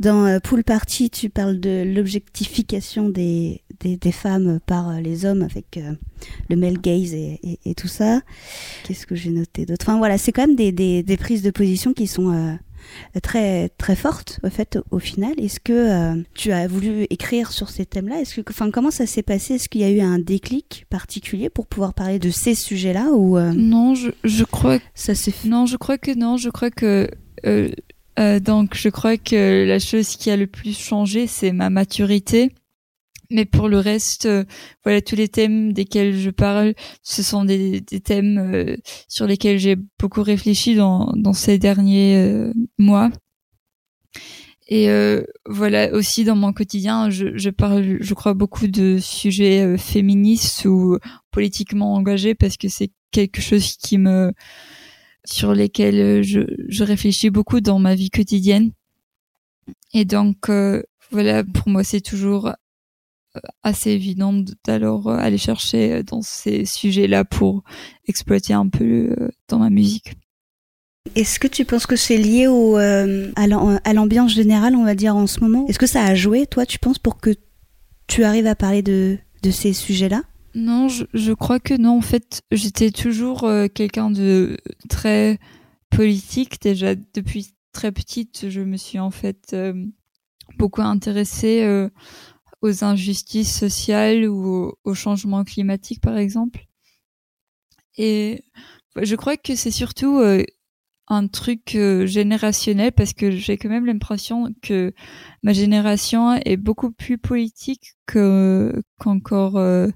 [0.00, 5.78] Dans Pool Party, tu parles de l'objectification des, des, femmes par les hommes avec
[6.48, 8.20] le male gaze et, et, tout ça.
[8.84, 9.84] Qu'est-ce que j'ai noté d'autre?
[9.86, 12.58] Enfin voilà, c'est quand même des, des, des, prises de position qui sont
[13.22, 15.32] très très forte au fait au final.
[15.38, 18.20] Est-ce que euh, tu as voulu écrire sur ces thèmes-là?
[18.20, 19.54] Est-ce que enfin comment ça s'est passé?
[19.54, 23.38] Est-ce qu'il y a eu un déclic particulier pour pouvoir parler de ces sujets-là ou
[23.38, 26.70] euh, Non, je, je crois que ça s'est Non, je crois que non, je crois
[26.70, 27.08] que
[27.46, 32.50] euh, donc je crois que la chose qui a le plus changé, c'est ma maturité
[33.30, 34.44] mais pour le reste, euh,
[34.84, 38.76] voilà, tous les thèmes desquels je parle, ce sont des, des thèmes euh,
[39.08, 43.10] sur lesquels j'ai beaucoup réfléchi dans, dans ces derniers euh, mois.
[44.68, 44.88] Et
[45.48, 50.98] voilà, aussi dans mon quotidien, je, je, parle, je crois, beaucoup de sujets féministes ou
[51.30, 54.32] politiquement engagés parce que c'est quelque chose qui me,
[55.24, 58.72] sur lesquels je, je réfléchis beaucoup dans ma vie quotidienne.
[59.94, 60.50] Et donc,
[61.12, 62.50] voilà, pour moi, c'est toujours
[63.62, 64.32] assez évident
[64.64, 67.62] d'alors euh, aller chercher euh, dans ces sujets-là pour
[68.06, 70.14] exploiter un peu euh, dans ma musique.
[71.14, 75.28] Est-ce que tu penses que c'est lié au, à l'ambiance générale, on va dire, en
[75.28, 75.64] ce moment?
[75.68, 77.30] Est-ce que ça a joué, toi, tu penses, pour que
[78.08, 80.24] tu arrives à parler de, de ces sujets-là?
[80.56, 81.98] Non, je, je, crois que non.
[81.98, 84.56] En fait, j'étais toujours quelqu'un de
[84.88, 85.38] très
[85.90, 86.60] politique.
[86.60, 89.54] Déjà, depuis très petite, je me suis en fait
[90.58, 91.88] beaucoup intéressée
[92.62, 96.66] aux injustices sociales ou au, changement climatique, par exemple.
[97.96, 98.44] Et
[98.96, 100.42] je crois que c'est surtout euh,
[101.08, 104.92] un truc euh, générationnel parce que j'ai quand même l'impression que
[105.42, 109.88] ma génération est beaucoup plus politique que qu'encore euh,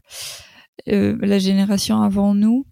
[0.86, 2.66] la génération avant nous.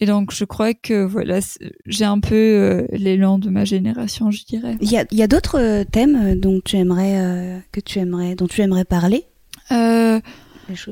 [0.00, 1.38] Et donc, je crois que voilà,
[1.86, 4.76] j'ai un peu euh, l'élan de ma génération, je dirais.
[4.80, 8.34] Il y a, y a d'autres euh, thèmes euh, dont tu aimerais que tu aimerais
[8.34, 9.24] dont tu aimerais parler?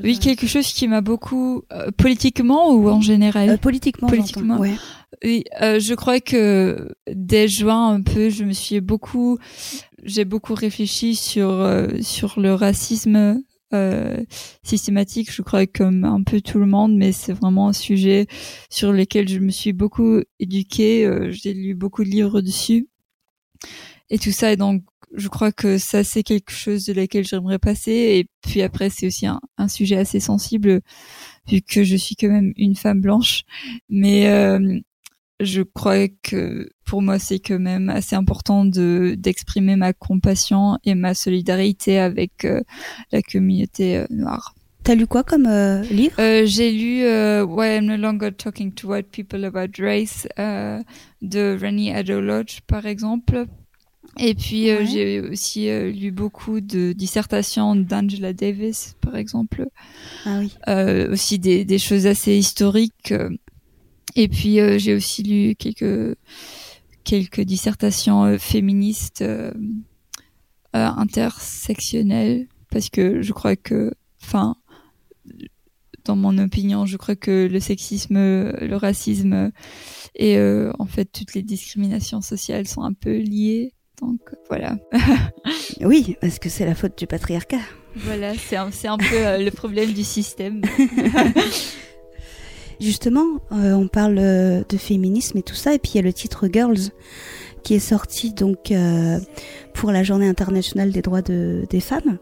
[0.03, 1.63] Oui, quelque chose qui m'a beaucoup
[1.97, 3.57] politiquement ou en général?
[3.57, 4.07] politiquement.
[4.07, 4.57] Politiquement.
[4.57, 4.75] Ouais.
[5.23, 9.37] Oui, je crois que dès juin un peu, je me suis beaucoup,
[10.03, 11.65] j'ai beaucoup réfléchi sur
[12.01, 13.35] sur le racisme euh,
[14.63, 18.27] systématique, je crois, comme un peu tout le monde, mais c'est vraiment un sujet
[18.69, 21.05] sur lequel je me suis beaucoup éduquée.
[21.05, 22.87] Euh, j'ai lu beaucoup de livres dessus
[24.09, 24.51] et tout ça.
[24.51, 24.83] Et donc,
[25.13, 27.91] je crois que ça, c'est quelque chose de laquelle j'aimerais passer.
[27.91, 30.81] Et puis après, c'est aussi un, un, sujet assez sensible
[31.47, 33.43] vu que je suis quand même une femme blanche.
[33.89, 34.79] Mais euh,
[35.43, 40.95] je crois que pour moi c'est quand même assez important de d'exprimer ma compassion et
[40.95, 42.61] ma solidarité avec euh,
[43.11, 44.55] la communauté euh, noire.
[44.83, 46.17] T'as lu quoi comme euh, livre?
[46.45, 47.03] J'ai lu
[47.43, 53.45] Why I'm No Longer Talking to White People About Race de Rennie Lodge par exemple.
[54.19, 59.67] Et puis j'ai aussi lu beaucoup de dissertations d'Angela Davis par exemple.
[60.25, 60.51] Ah oui.
[61.09, 63.13] aussi des, des choses assez historiques
[64.15, 66.17] et puis euh, j'ai aussi lu quelques
[67.03, 69.51] quelques dissertations euh, féministes euh,
[70.73, 74.55] intersectionnelles parce que je crois que, enfin,
[76.05, 79.51] dans mon opinion, je crois que le sexisme, le racisme
[80.15, 83.73] et en fait toutes les discriminations sociales sont un peu liées.
[84.01, 84.77] Donc voilà.
[85.81, 87.61] oui, parce que c'est la faute du patriarcat.
[87.95, 90.61] Voilà, c'est un, un peu le problème du système.
[92.79, 96.03] Justement, euh, on parle euh, de féminisme et tout ça, et puis il y a
[96.03, 96.89] le titre Girls
[97.63, 99.19] qui est sorti donc euh,
[99.73, 102.17] pour la Journée internationale des droits de, des femmes.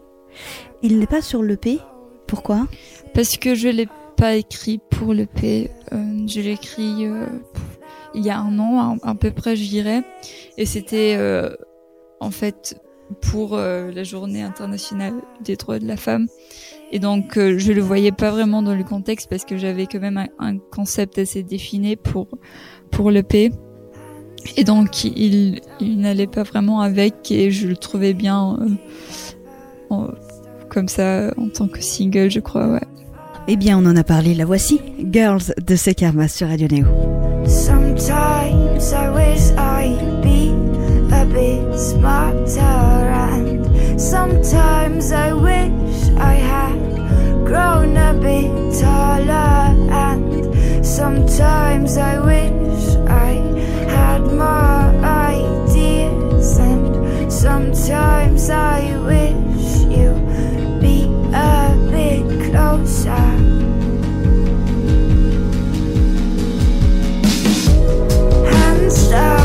[0.82, 1.78] Il n'est pas sur l'EP.
[2.26, 2.66] Pourquoi?
[3.12, 5.70] Parce que je l'ai pas écrit pour l'EP.
[5.92, 7.06] Euh, je l'ai écrit
[8.14, 10.02] il y a un an, à, peu près, je dirais.
[10.58, 11.18] Et c'était
[12.20, 12.80] en fait
[13.20, 16.28] pour la Journée internationale des droits de la femme.
[16.92, 20.00] Et donc, euh, je le voyais pas vraiment dans le contexte parce que j'avais quand
[20.00, 22.28] même un, concept assez défini pour
[22.90, 23.50] pour l'EP.
[24.56, 28.58] Et donc, il, il n'allait pas vraiment avec et je le trouvais bien
[29.90, 30.06] euh,
[30.68, 32.86] comme ça en tant que single, je crois, ouais.
[33.48, 36.86] Eh bien, on en a parlé, la voici, Girls de Sekarma sur Radio Neo.
[37.46, 40.52] Sometimes I wish I'd be
[41.12, 43.66] a bit smarter and
[44.00, 46.71] sometimes I wish I had
[47.52, 49.76] grown a bit taller
[50.08, 52.84] and sometimes I wish
[53.28, 53.32] I
[53.96, 58.78] had more ideas and sometimes I
[59.10, 60.98] wish you'd be
[61.34, 63.42] a bit closer.
[68.92, 69.41] Cette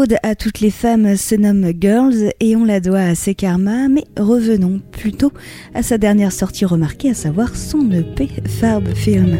[0.00, 3.88] ode à toutes les femmes se nomme Girls et on la doit à ses karmas,
[3.88, 5.30] mais revenons plutôt
[5.74, 9.38] à sa dernière sortie remarquée, à savoir son EP Farb Film.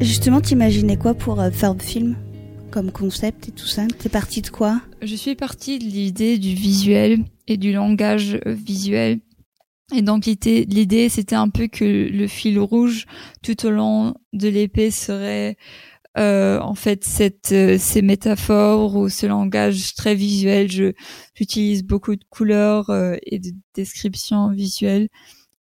[0.00, 2.16] Justement, t'imaginais quoi pour euh, Farb Film?
[2.70, 3.82] Comme concept et tout ça?
[3.98, 4.80] T'es partie de quoi?
[5.02, 9.20] Je suis partie de l'idée du visuel et du langage visuel.
[9.94, 13.04] Et donc l'idée, c'était un peu que le fil rouge
[13.42, 15.58] tout au long de l'épée serait
[16.18, 20.92] euh, en fait cette euh, ces métaphores ou ce langage très visuel je
[21.34, 25.08] j'utilise beaucoup de couleurs euh, et de descriptions visuelles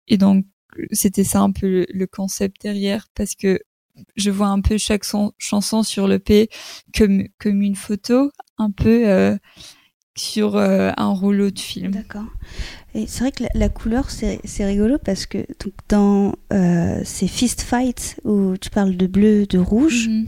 [0.07, 0.47] et donc
[0.93, 3.59] c'était ça un peu le, concept derrière parce que
[4.15, 5.03] je vois un peu chaque
[5.37, 6.49] chanson sur le P
[6.97, 9.37] comme comme une photo un peu
[10.17, 11.91] sur un rouleau de film.
[11.91, 12.27] D'accord.
[12.97, 15.47] Et c'est vrai que la, couleur, c'est, rigolo parce que
[15.89, 16.35] dans
[17.05, 20.27] ces fist fights où tu parles de bleu, de rouge, mhm.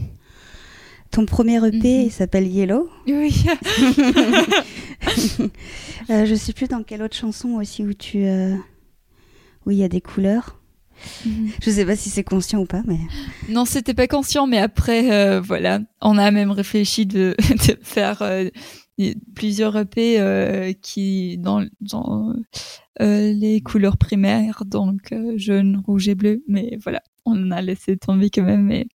[1.09, 2.11] ton premier EP mhm.
[2.11, 2.87] s'appelle Yellow.
[3.07, 3.43] Oui.
[6.09, 8.25] euh, je sais plus dans quelle autre chanson aussi où tu.
[8.25, 8.55] Euh,
[9.65, 10.59] où il y a des couleurs.
[11.25, 11.51] Mhm.
[11.63, 12.99] Je sais pas si c'est conscient ou pas, mais.
[13.47, 17.35] Non, c'était pas conscient, mais après, euh, voilà, on a même réfléchi de,
[17.67, 18.21] de faire
[19.35, 22.33] plusieurs EP euh, qui dans, dans
[23.01, 26.43] euh, les couleurs primaires, donc euh, jaune, rouge et bleu.
[26.47, 28.63] Mais voilà, on a laissé tomber quand même.
[28.63, 28.87] Mais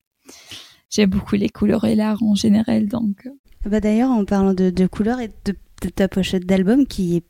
[0.90, 3.28] j'aime beaucoup les couleurs et l'art en général, donc.
[3.66, 7.24] Bah d'ailleurs, en parlant de, de couleurs et de, de ta pochette d'album qui est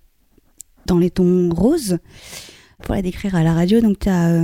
[0.88, 2.00] dans les tons roses,
[2.82, 4.44] pour la décrire à la radio, donc tu as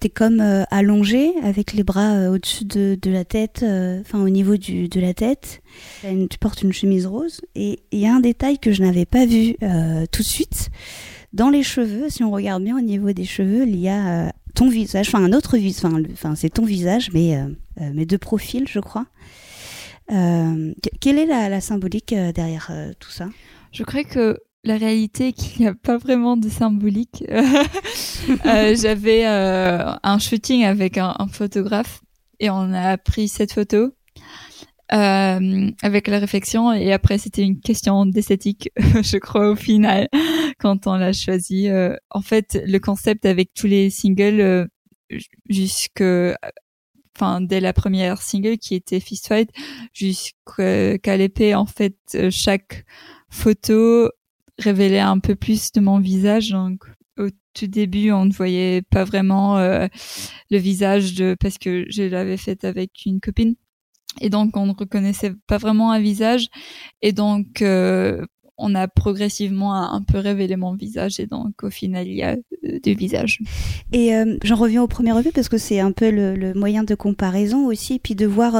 [0.00, 4.18] t'es comme euh, allongé avec les bras euh, au-dessus de, de, la tête, euh, enfin
[4.18, 5.62] au niveau du, de la tête.
[6.02, 9.26] tu portes une chemise rose et il y a un détail que je n'avais pas
[9.26, 9.56] vu
[10.10, 10.70] tout de suite.
[11.32, 14.68] Dans les cheveux, si on regarde bien au niveau des cheveux, il y a ton
[14.68, 17.38] visage, enfin un autre visage, enfin c'est ton visage, mais,
[17.78, 19.06] mais de profil, je crois.
[20.08, 23.28] quelle est la, la symbolique derrière tout ça?
[23.70, 27.24] Je crois que la réalité est qu'il n'y a pas vraiment de symbolique.
[27.30, 32.02] euh, J'avais euh, un shooting avec un, photographe
[32.38, 33.94] et on a pris cette photo.
[34.92, 40.08] euh, avec la réflexion et après c'était une question d'esthétique je crois au final
[40.58, 41.68] quand on l'a choisi
[42.10, 44.68] en fait le concept avec tous les singles
[45.48, 46.02] jusque
[47.16, 49.50] enfin dès la première single qui était Fist Fight
[49.92, 51.94] jusqu'à l'épée en fait
[52.30, 52.84] chaque
[53.30, 54.10] photo
[54.60, 56.54] révélait un peu plus de mon visage.
[57.18, 62.36] Au tout début, on ne voyait pas vraiment le visage de parce que je l'avais
[62.36, 63.56] fait avec une copine.
[64.20, 66.48] Et donc on ne reconnaissait pas vraiment un visage.
[67.02, 68.24] Et donc euh,
[68.58, 71.20] on a progressivement un, peu révélé mon visage.
[71.20, 73.38] Et donc au final il y a euh, deux visages.
[73.92, 76.94] Et euh, j'en reviens au premier revue parce que c'est un peu le, moyen de
[76.94, 78.54] comparaison aussi, puis de voir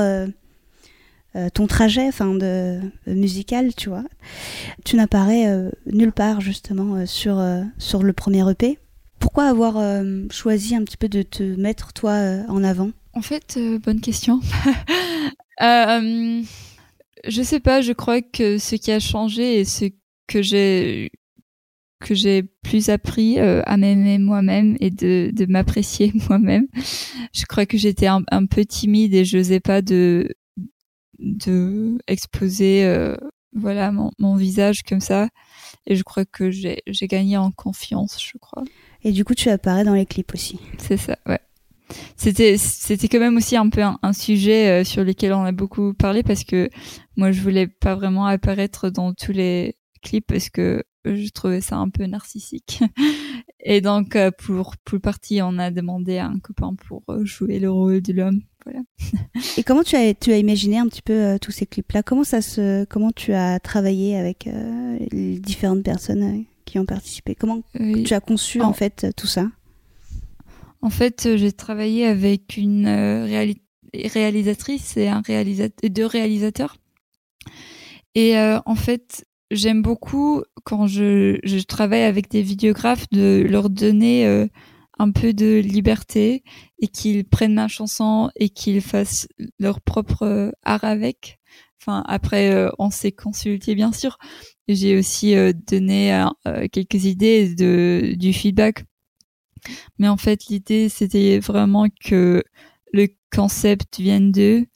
[1.55, 4.05] ton trajet, enfin de musical, tu vois.
[4.85, 5.47] Tu n'apparais
[5.87, 7.41] nulle part justement sur
[7.78, 8.78] sur le premier EP.
[9.18, 12.14] Pourquoi avoir choisi un petit peu de te mettre toi
[12.49, 12.91] en avant?
[13.12, 14.41] En fait, bonne question.
[15.62, 16.43] Euh,
[17.28, 19.87] je sais pas, je crois que ce qui a changé et ce
[20.26, 21.11] que j'ai
[22.01, 26.66] que j'ai plus appris euh, à m'aimer moi-même et de, de m'apprécier moi-même.
[27.35, 30.35] Je crois que j'étais un, un, peu timide et je n'osais pas de
[31.20, 33.16] de exposer euh,
[33.52, 35.28] voilà mon, mon, visage comme ça
[35.86, 38.64] et je crois que j'ai gagné en confiance, je crois.
[39.02, 40.60] Et du coup, tu apparais dans les clips aussi.
[40.78, 41.40] C'est ça, ouais
[42.16, 45.94] c'était c'était quand même aussi un peu un, sujet euh, sur lequel on a beaucoup
[45.94, 46.68] parlé parce que
[47.16, 51.76] moi je voulais pas vraiment apparaître dans tous les clips parce que je trouvais ça
[51.76, 52.82] un peu narcissique
[53.60, 57.58] et donc euh, pour pour partie on a demandé à un copain pour euh, jouer
[57.58, 58.80] le rôle de l'homme voilà.
[59.56, 62.24] Et comment tu as tu as imaginé un petit peu tous ces clips là comment
[62.24, 64.48] ça se comment tu as travaillé avec
[65.11, 67.34] les différentes personnes qui ont participé?
[67.34, 69.46] Comment tu as conçu en fait tout ça?
[70.82, 73.48] En fait, euh, j'ai travaillé avec une euh,
[73.94, 76.76] réalisatrice et un réalisateur, deux réalisateurs.
[78.14, 83.68] Et euh, en fait, j'aime beaucoup quand je, je, travaille avec des vidéographes de leur
[83.68, 84.48] donner
[85.01, 86.42] un peu de liberté
[86.78, 89.28] et qu'ils prennent ma chanson et qu'ils fassent
[89.59, 91.38] leur propre art avec.
[91.80, 94.18] Enfin, après, on s'est consulté bien sûr.
[94.68, 95.34] J'ai aussi
[95.66, 96.24] donné
[96.70, 98.84] quelques idées de, du feedback
[99.98, 102.42] mais en fait, l'idée, c'était vraiment que
[102.92, 104.66] le concept vienne d'eux.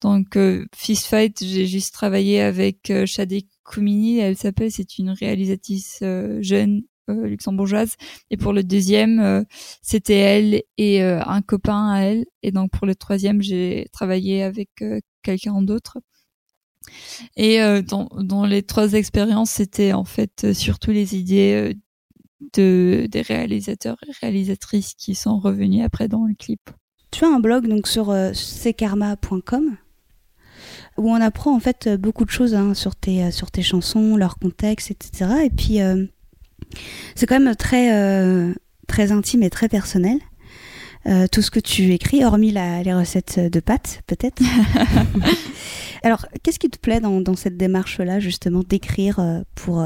[0.00, 5.10] Donc, euh, Fist Fight, j'ai juste travaillé avec euh, Shade Koumini, elle s'appelle, c'est une
[5.10, 7.94] réalisatrice euh, jeune euh, luxembourgeoise.
[8.30, 9.44] Et pour le deuxième,
[9.82, 12.24] c'était elle et un copain à elle.
[12.42, 14.70] Et donc, pour le troisième, j'ai travaillé avec
[15.22, 15.98] quelqu'un d'autre.
[17.36, 21.74] Et dans, les trois expériences, c'était en fait surtout les idées
[22.54, 26.70] de, des réalisateurs et réalisatrices qui sont revenus après dans le clip.
[27.10, 28.32] Tu as un blog donc sur euh,
[30.96, 34.16] où on apprend en fait beaucoup de choses hein, sur, tes, euh, sur tes chansons,
[34.16, 35.44] leur contexte, etc.
[35.44, 36.04] Et puis euh,
[37.14, 38.52] c'est quand même très, euh,
[38.86, 40.18] très intime et très personnel.
[41.32, 44.42] tout ce que tu écris, hormis la, les recettes de pâtes, peut-être.
[46.02, 49.18] Alors, qu'est-ce qui te plaît dans, dans cette démarche-là, justement, d'écrire
[49.54, 49.82] pour,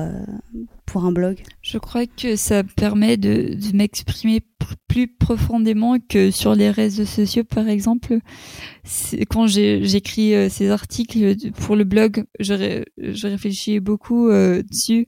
[0.85, 1.43] pour un blog?
[1.61, 4.41] Je crois que ça permet de, de m'exprimer
[4.89, 8.19] plus profondément que sur les réseaux sociaux, par exemple.
[9.31, 15.07] Quand j'écris euh, ces articles pour le blog, je, je réfléchis beaucoup euh, dessus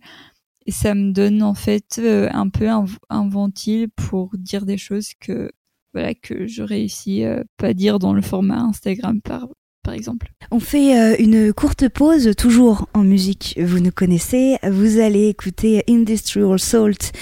[0.67, 4.79] et ça me donne en fait euh, un peu un, un, ventile pour dire des
[4.79, 5.51] choses que
[5.93, 7.25] voilà que je réussis
[7.57, 9.49] pas à dire dans le format Instagram par
[9.85, 10.33] par exemple.
[10.51, 13.55] On fait euh, une courte pause, toujours en musique.
[13.61, 14.57] Vous nous connaissez.
[14.69, 17.13] Vous allez écouter Industrial Salt.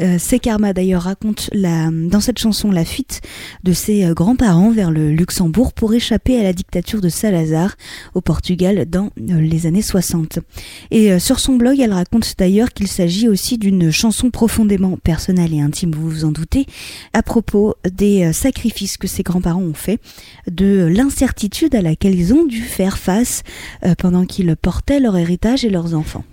[0.00, 3.20] Euh, Karma d'ailleurs raconte dans cette chanson la fuite
[3.64, 7.76] de ses euh, grands-parents vers le Luxembourg pour échapper à la dictature de Salazar
[8.14, 10.38] au Portugal dans les années 60.
[10.90, 15.60] Et sur son blog, elle raconte d'ailleurs qu'il s'agit aussi d'une chanson profondément personnelle et
[15.60, 16.66] intime, vous vous en doutez,
[17.12, 20.00] à propos des sacrifices que ses grands-parents ont fait,
[20.50, 23.42] de l'incertitude à laquelle ils ont dû faire face
[23.84, 26.24] euh, pendant qu'ils portaient leur héritage et leurs enfants.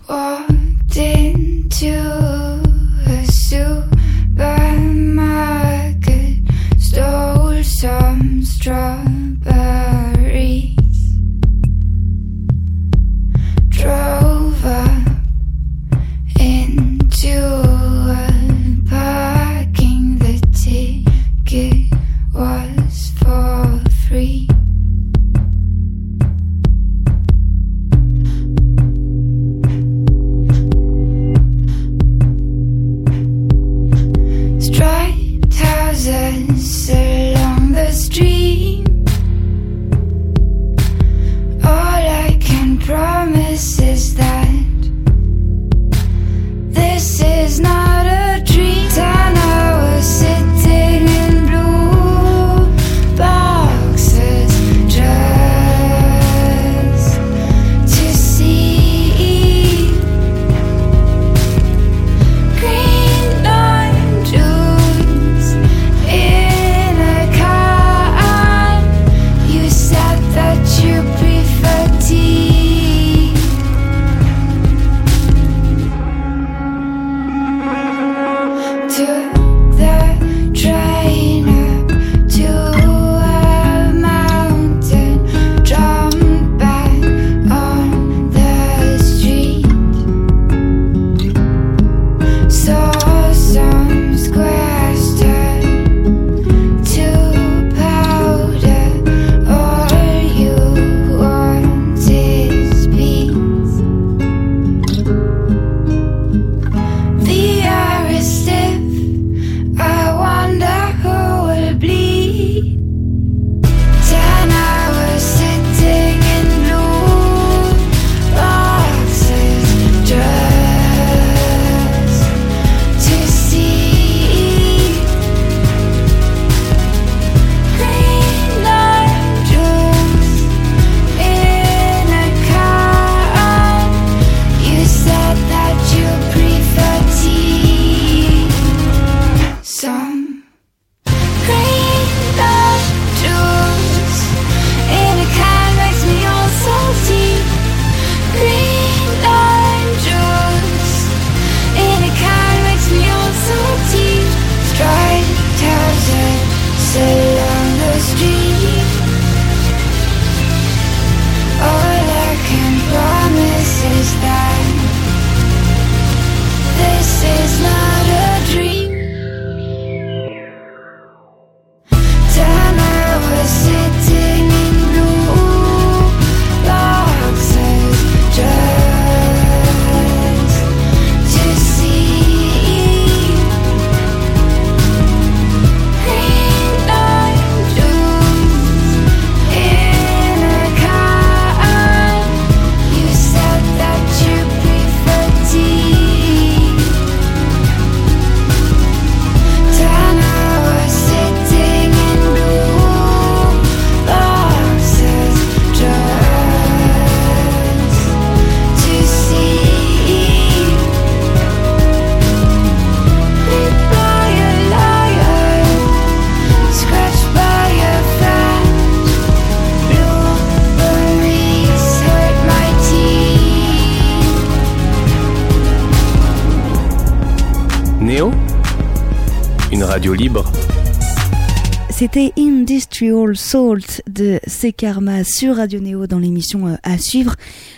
[233.39, 237.35] Salt de Sekarma sur Radio Néo dans l'émission euh, à suivre.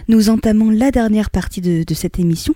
[0.07, 2.55] Nous entamons la dernière partie de, cette émission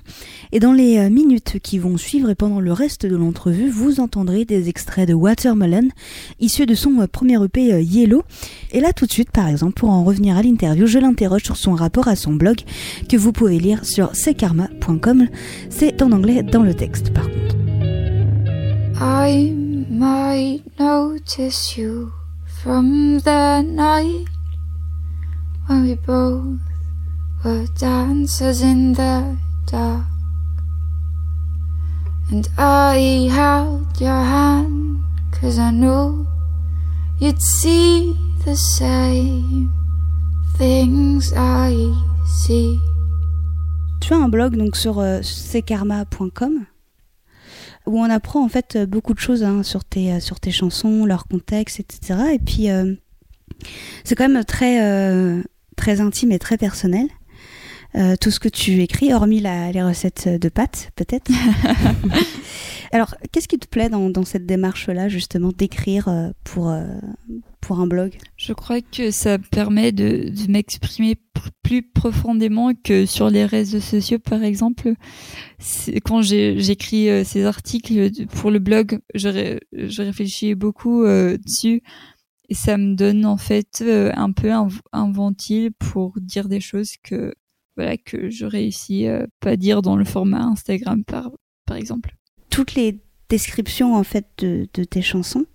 [0.52, 4.00] et dans les euh, minutes qui vont suivre et pendant le reste de l'entrevue, vous
[4.00, 5.88] entendrez des extraits de Watermelon
[6.40, 8.24] issus de son euh, premier EP Yellow.
[8.72, 11.58] Et là tout de suite, par exemple, pour en revenir à l'interview, je l'interroge sur
[11.58, 12.58] son rapport à son blog
[13.08, 15.28] que vous pouvez lire sur sekarma.com.
[15.70, 17.56] C'est en anglais dans le texte par contre.
[19.88, 22.12] might notice you
[22.66, 24.26] from the night
[25.68, 26.58] when we both
[27.44, 29.38] were dancers in the
[29.68, 30.08] dark.
[32.32, 34.98] And I held your hand,
[35.32, 36.26] cause I knew
[37.20, 39.72] you'd see the same
[40.58, 41.94] things I
[42.26, 42.80] see.
[44.02, 46.66] Tu as un blog donc sur euh, ckarma.com
[47.86, 51.06] où on apprend en fait beaucoup de choses hein, sur, tes, euh, sur tes chansons,
[51.06, 52.20] leur contexte, etc.
[52.34, 52.94] Et puis, euh,
[54.04, 55.42] c'est quand même très, euh,
[55.76, 57.08] très intime et très personnel.
[58.20, 61.32] tout ce que tu écris, hormis la, les recettes de pâtes, peut-être.
[62.92, 66.10] Alors, qu'est-ce qui te plaît dans, dans cette démarche-là, justement, d'écrire
[66.44, 66.76] pour,
[67.66, 71.16] pour un blog Je crois que ça permet de, de m'exprimer
[71.64, 74.94] plus profondément que sur les réseaux sociaux, par exemple.
[76.04, 81.82] Quand j'écris euh, ces articles pour le blog, je, je réfléchis beaucoup euh, dessus
[82.50, 86.60] et ça me donne en fait euh, un peu un, un, ventil pour dire des
[86.60, 87.34] choses que
[87.76, 89.08] voilà que je réussis
[89.40, 91.32] pas à dire dans le format Instagram par
[91.66, 92.16] par exemple.
[92.52, 95.48] Toutes les descriptions en fait de, de tes chansons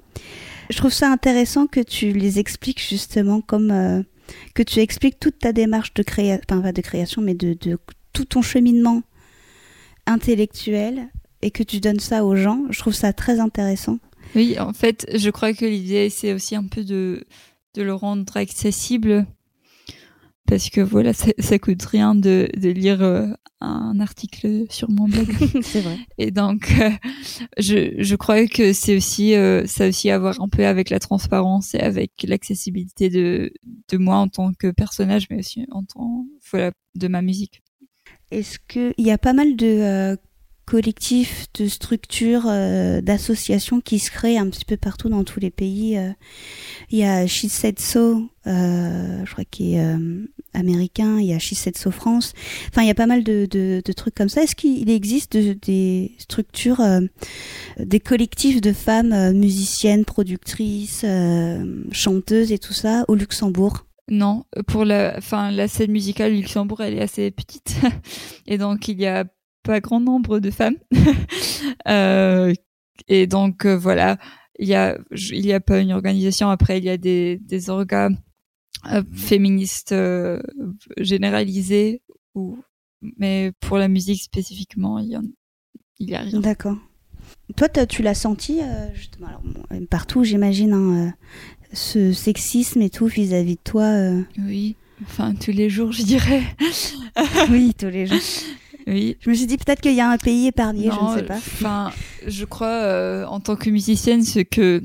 [0.71, 4.03] je trouve ça intéressant que tu les expliques justement comme euh,
[4.55, 7.79] que tu expliques toute ta démarche de création, enfin de création, mais de, de,
[8.13, 9.03] tout ton cheminement
[10.07, 11.09] intellectuel
[11.43, 12.65] et que tu donnes ça aux gens.
[12.71, 13.99] Je trouve ça très intéressant.
[14.35, 17.25] Oui, en fait, je crois que l'idée c'est aussi un peu de
[17.75, 19.27] de le rendre accessible
[20.51, 23.29] parce que voilà, ça, ça coûte rien de, de lire euh,
[23.61, 25.29] un article sur mon blog.
[25.63, 25.97] c'est vrai.
[26.19, 26.91] Et donc, euh,
[27.57, 31.77] je, je crois que c'est aussi euh, ça aussi avoir un peu avec la transparence
[31.77, 33.53] et avec l'accessibilité de,
[33.91, 37.63] de moi en tant que personnage, mais aussi en tant voilà de ma musique.
[38.33, 40.17] Est-ce que il y a pas mal de
[40.71, 45.51] collectifs, de structures, euh, d'associations qui se créent un petit peu partout dans tous les
[45.51, 45.99] pays.
[45.99, 46.13] Euh.
[46.91, 49.97] Il y a She Said So, euh, je crois qu'il est
[50.55, 52.35] américain, il y a She Said So France.
[52.69, 54.45] Enfin, il y a pas mal de, trucs comme ça.
[54.45, 56.83] Est-ce qu'il existe des structures,
[57.79, 61.05] des collectifs de femmes musiciennes, productrices,
[61.91, 63.87] chanteuses et tout ça au Luxembourg?
[64.09, 67.77] Non, pour la, la scène musicale Luxembourg, elle est assez petite.
[68.47, 69.25] Et donc, il y a
[69.63, 70.77] pas grand nombre de femmes.
[71.89, 72.53] euh,
[73.09, 74.19] et donc euh, voilà,
[74.59, 76.51] il y a il y a pas une organisation.
[76.51, 78.19] Après il y a des des organes
[78.93, 79.95] euh, féministes
[80.99, 82.03] généralisés
[82.35, 82.59] ou
[83.19, 85.19] mais pour la musique spécifiquement il y
[85.99, 86.41] il y a rien.
[86.41, 86.77] D'accord.
[87.57, 88.61] Toi, tu l'as senti
[88.95, 89.43] justement alors,
[89.91, 91.15] partout, j'imagine, hein,
[91.73, 93.93] ce sexisme et tout vis-à-vis de toi.
[94.39, 96.43] Oui, enfin tous les jours, je dirais.
[97.51, 98.19] oui, tous les jours.
[98.91, 99.17] Oui.
[99.21, 101.37] Je me suis dit peut-être qu'il y a un pays épargné, je ne sais pas.
[101.37, 101.93] Enfin,
[102.27, 104.83] je crois euh, en tant que musicienne, ce que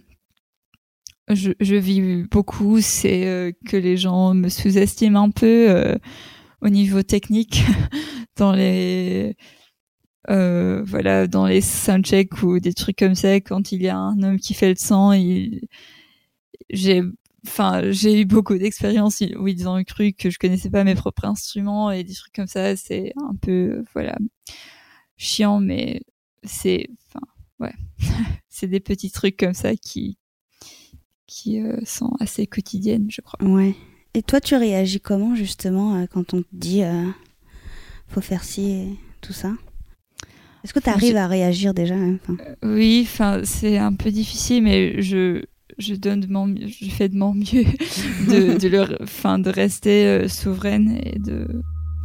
[1.27, 5.95] je, je vis beaucoup, c'est euh, que les gens me sous-estiment un peu euh,
[6.61, 7.63] au niveau technique
[8.37, 9.35] dans les
[10.27, 13.35] voilà dans les soundchecks ou des trucs comme ça.
[13.35, 15.67] Quand il y a un homme qui fait le sang, il...
[16.69, 17.01] j'ai
[17.45, 21.25] enfin, j'ai eu beaucoup d'expériences où ils ont cru que je connaissais pas mes propres
[21.25, 22.75] instruments et des trucs comme ça.
[22.75, 24.17] C'est un peu, voilà,
[25.17, 26.01] chiant, mais
[26.43, 27.25] c'est, enfin,
[27.59, 27.73] ouais,
[28.49, 30.17] c'est des petits trucs comme ça qui,
[31.27, 33.43] qui euh, sont assez quotidiennes, je crois.
[33.43, 33.75] Ouais.
[34.13, 37.05] Et toi, tu réagis comment justement euh, quand on te dit euh,
[38.07, 39.53] faut faire ci et tout ça?
[40.63, 42.17] Est-ce que tu arrives à réagir déjà hein,
[42.63, 45.43] Oui, enfin, c'est un peu difficile, mais je
[45.77, 47.43] je donne de mon, je fais de mon mieux
[48.29, 51.47] de, de leur, fin, de rester euh, souveraine et de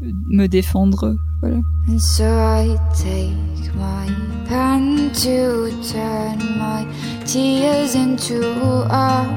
[0.03, 1.61] me défendre, voilà.
[1.89, 4.09] And so I take my
[4.47, 6.87] pen to turn my
[7.25, 8.43] tears into
[8.91, 9.29] art.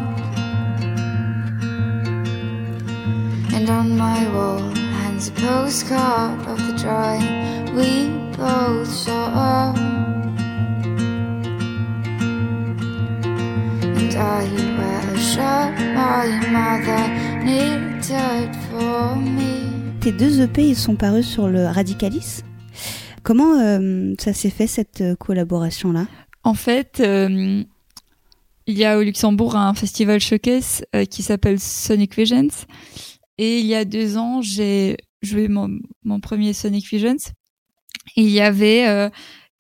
[3.54, 4.60] And on my wall
[5.02, 10.13] hangs a postcard of the drawing we both saw.
[20.02, 22.44] Tes deux EP ils sont parus sur le Radicalis?
[23.24, 26.06] Comment euh, ça s'est fait cette euh, collaboration là
[26.44, 27.66] En fait, il
[28.68, 32.68] y a au Luxembourg un festival showcase qui s'appelle Sonic Visions.
[33.40, 37.34] Et il y a deux ans, j'ai joué mon, mon, premier Sonic Visions.
[38.16, 39.10] il y avait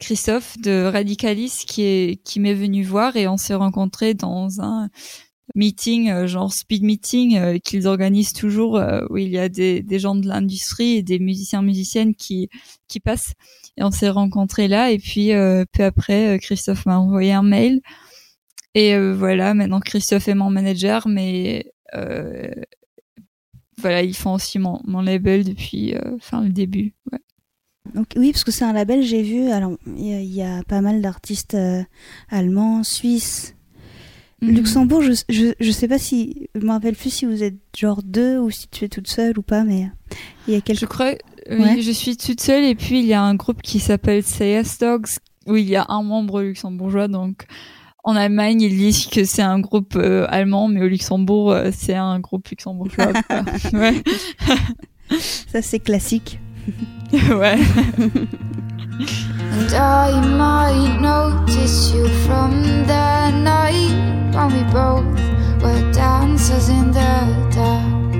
[0.03, 4.89] Christophe de Radicalis qui est qui m'est venu voir et on s'est rencontrés dans un
[5.55, 9.81] meeting euh, genre speed meeting euh, qu'ils organisent toujours euh, où il y a des,
[9.81, 12.49] des gens de l'industrie et des musiciens musiciennes qui
[12.89, 13.31] qui passent
[13.77, 15.31] et on s'est rencontrés là et puis
[15.71, 17.79] peu après Christophe m'a envoyé un mail
[18.75, 21.71] et voilà maintenant Christophe est mon manager mais
[23.77, 27.19] voilà ils font aussi mon, mon label depuis enfin le début ouais.
[27.93, 29.49] Donc, oui, parce que c'est un label, j'ai vu.
[29.49, 31.83] Alors, il y, a pas mal d'artistes euh,
[32.29, 33.55] allemands, suisses.
[34.41, 34.55] Mhm.
[34.55, 36.47] Luxembourg, je, je, je, sais pas si.
[36.55, 39.37] Je me rappelle plus si vous êtes genre deux ou si tu es toute seule
[39.37, 39.89] ou pas, mais
[40.47, 40.79] il y a quelques.
[40.79, 41.13] Je crois.
[41.49, 44.77] Oui, je suis toute seule et puis il y a un groupe qui s'appelle CS
[44.79, 45.07] Dogs
[45.45, 47.09] où il y a un membre luxembourgeois.
[47.09, 47.45] Donc,
[48.03, 51.95] en Allemagne, ils disent que c'est un groupe euh, allemand, mais au Luxembourg, euh, c'est
[51.95, 53.13] un groupe luxembourgeois.
[53.73, 54.03] ouais.
[55.47, 56.39] Ça, c'est classique.
[57.29, 57.59] Ouais.
[59.55, 62.51] And I might notice you from
[62.87, 63.93] the night
[64.33, 65.05] when we both
[65.61, 67.13] were dancers in the
[67.53, 68.15] dark.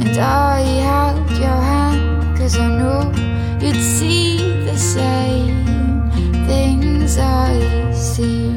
[0.00, 6.10] And I held your hand cause I knew you'd see the same
[6.46, 8.48] things I see.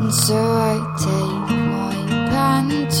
[0.00, 1.63] And so I take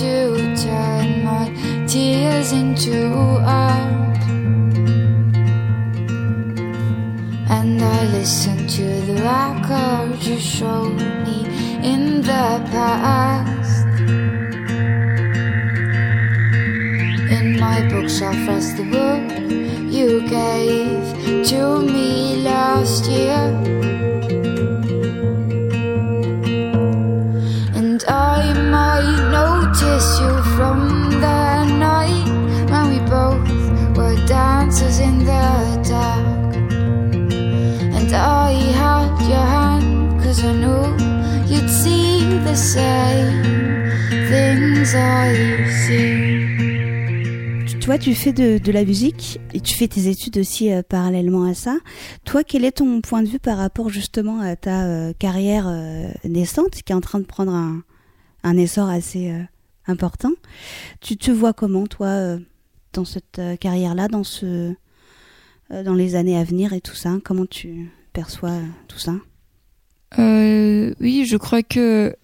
[0.00, 1.46] to turn my
[1.86, 3.14] tears into
[3.44, 4.18] art.
[7.56, 11.38] And I listen to the records you showed me
[11.92, 13.86] in the past.
[17.36, 19.24] In my bookshelf rests the book
[19.92, 21.04] you gave
[21.50, 24.13] to me last year.
[47.80, 51.54] Toi, tu fais de, la musique et tu fais tes études aussi euh, parallèlement à
[51.54, 51.76] ça.
[52.24, 56.08] Toi, quel est ton point de vue par rapport justement à ta euh, carrière euh,
[56.24, 57.82] naissante qui est en train de prendre un,
[58.42, 59.32] un essor assez
[59.86, 60.32] important.
[61.00, 62.38] Tu te vois comment, toi, euh,
[62.92, 64.74] dans cette euh, carrière-là, dans ce
[65.70, 67.18] euh, dans les années à venir et tout ça?
[67.24, 69.14] Comment tu perçois tout ça?
[70.16, 72.14] Oui, je crois que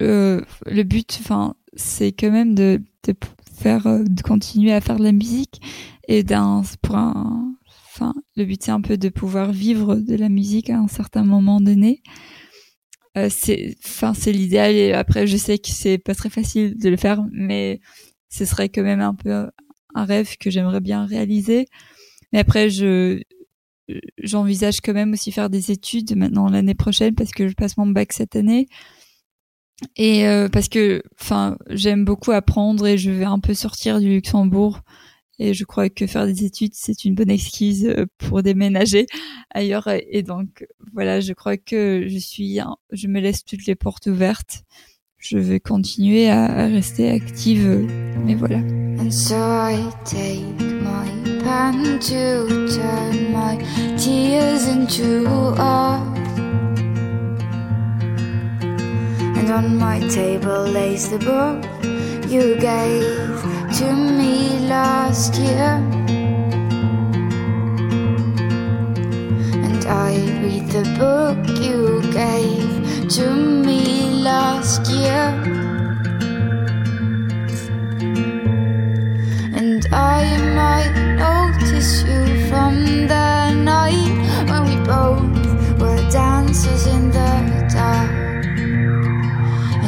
[0.00, 1.20] le but,
[1.74, 3.14] c'est quand même de, de
[3.52, 5.60] faire, de continuer à faire de la musique
[6.06, 7.56] et d'un, pour un,
[8.36, 11.60] le but c'est un peu de pouvoir vivre de la musique à un certain moment
[11.60, 12.02] donné.
[13.16, 16.88] Euh, c'est, enfin, c'est l'idéal et après je sais que c'est pas très facile de
[16.88, 17.80] le faire, mais
[18.28, 19.48] ce serait quand même un peu
[19.94, 21.66] un rêve que j'aimerais bien réaliser.
[22.32, 23.22] Mais après, je
[24.22, 27.86] j'envisage quand même aussi faire des études maintenant l'année prochaine parce que je passe mon
[27.86, 28.68] bac cette année
[29.96, 34.08] et euh, parce que enfin j'aime beaucoup apprendre et je vais un peu sortir du
[34.08, 34.80] Luxembourg
[35.38, 39.06] et je crois que faire des études c'est une bonne excuse euh, pour déménager
[39.50, 39.88] ailleurs.
[40.10, 42.58] Et donc voilà je crois que je suis
[42.92, 44.64] je me laisse toutes les portes ouvertes.
[45.18, 47.86] Je vais continuer à, rester active
[48.24, 48.60] mais voilà.
[51.48, 53.56] Pen to turn my
[53.96, 55.26] tears into
[55.56, 56.06] art.
[59.38, 61.64] And on my table lays the book
[62.28, 63.40] you gave
[63.78, 65.80] to me last year.
[69.64, 70.12] And I
[70.42, 75.24] read the book you gave to me last year.
[79.56, 80.22] And I
[80.60, 84.16] might notice you from the night
[84.50, 88.10] when we both were dancers in the dark.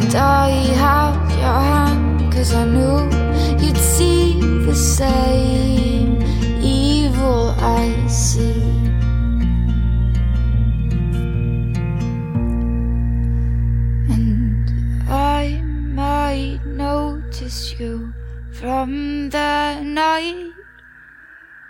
[0.00, 0.48] And I
[0.80, 1.79] held your hand
[2.40, 3.04] cause I knew
[3.60, 6.22] you'd see the same
[6.62, 8.62] evil I see.
[14.08, 14.64] And
[15.10, 15.60] I
[15.92, 18.14] might notice you
[18.52, 20.52] from the night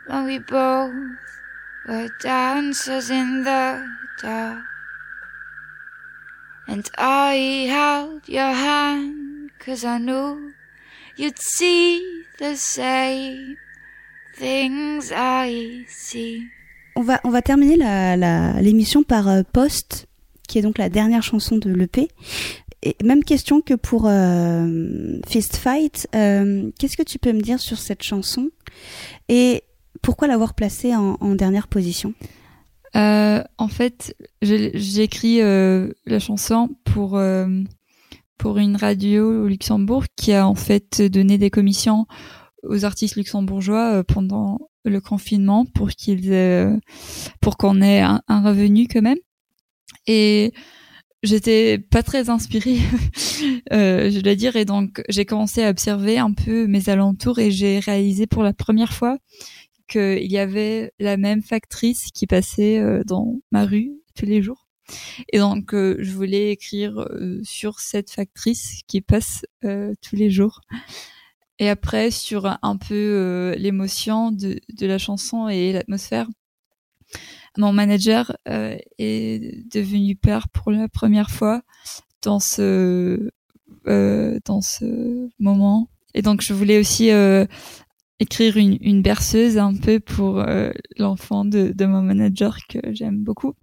[0.06, 0.94] when we both
[1.88, 3.90] were dancers in the
[4.22, 4.62] dark.
[6.68, 10.54] And I held your hand cause I knew
[11.20, 12.02] you'd see
[12.38, 13.56] the same
[14.36, 16.42] things I see.
[16.96, 17.76] On va, on va terminer
[18.60, 20.06] l'émission par euh, Post,
[20.48, 22.08] qui est donc la dernière chanson de l'EP.
[22.82, 26.08] Et même question que pour euh, Fist Fight.
[26.14, 28.48] Euh, qu'est-ce que tu peux me dire sur cette chanson
[29.28, 29.62] et
[30.02, 32.14] pourquoi l'avoir placée en, dernière position?
[32.94, 37.20] En fait, j'ai écrit la chanson pour
[38.40, 42.06] pour une radio au Luxembourg qui a en fait donné des commissions
[42.62, 46.80] aux artistes luxembourgeois pendant le confinement pour qu'ils
[47.42, 49.18] pour qu'on ait un, revenu quand même.
[50.06, 50.54] Et
[51.22, 52.78] j'étais pas très inspirée
[53.74, 54.56] euh, je dois dire.
[54.56, 58.54] Et donc j'ai commencé à observer un peu mes alentours et j'ai réalisé pour la
[58.54, 59.18] première fois
[59.86, 64.69] qu'il y avait la même factrice qui passait euh, dans ma rue tous les jours
[65.32, 67.08] et donc euh, je voulais écrire
[67.42, 70.60] sur cette factrice qui passe tous les jours
[71.60, 76.26] et après, sur un peu euh, l'émotion de, de, la chanson et l'atmosphère,
[77.58, 81.60] mon manager euh, est devenu père pour la première fois
[82.22, 83.30] dans ce
[83.88, 85.90] euh, dans ce moment.
[86.14, 87.44] Et donc, je voulais aussi euh,
[88.20, 93.22] écrire une, une, berceuse un peu pour euh, l'enfant de, de mon manager que j'aime
[93.22, 93.54] beaucoup.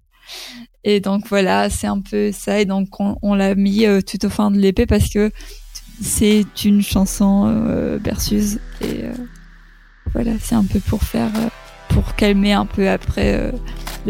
[0.84, 2.60] Et donc voilà, c'est un peu ça.
[2.60, 5.32] Et donc on, l'a mis tout au fin de l'épée parce que
[6.02, 8.00] c'est une chanson euh,
[8.82, 9.14] et euh,
[10.14, 11.50] voilà, c'est un peu pour faire, euh,
[11.90, 13.52] pour calmer un peu après euh,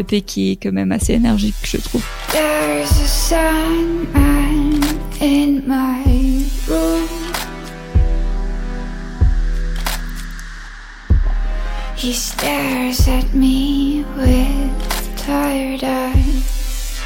[0.06, 2.04] P qui est quand même assez énergique, je trouve.
[2.30, 4.80] There's a Sandman
[5.20, 7.08] in my room.
[11.96, 14.97] He stares at me with
[15.28, 17.00] tired eyes.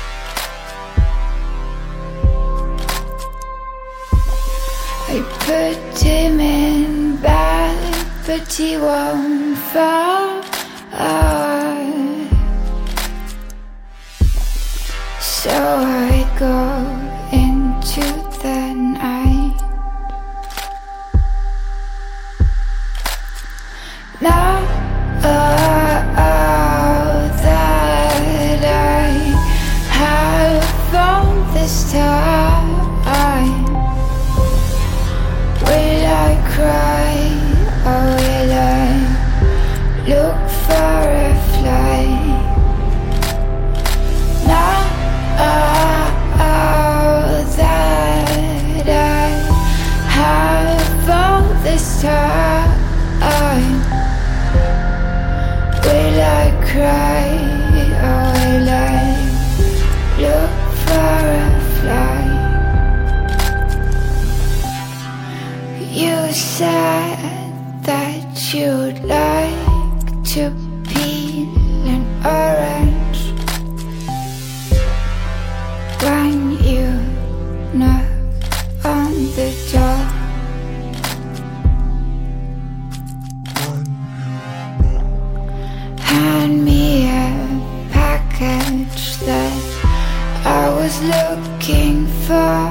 [5.09, 5.17] I
[5.47, 10.43] put him in bed, but he won't fall.
[15.21, 16.72] So I go
[91.37, 92.69] looking for.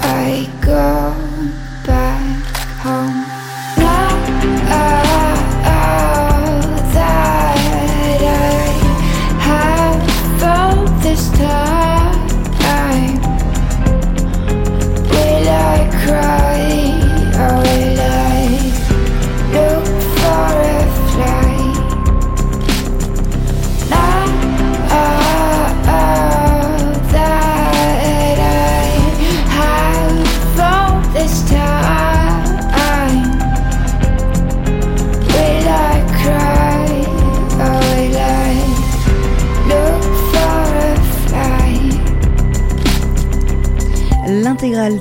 [0.00, 1.07] I go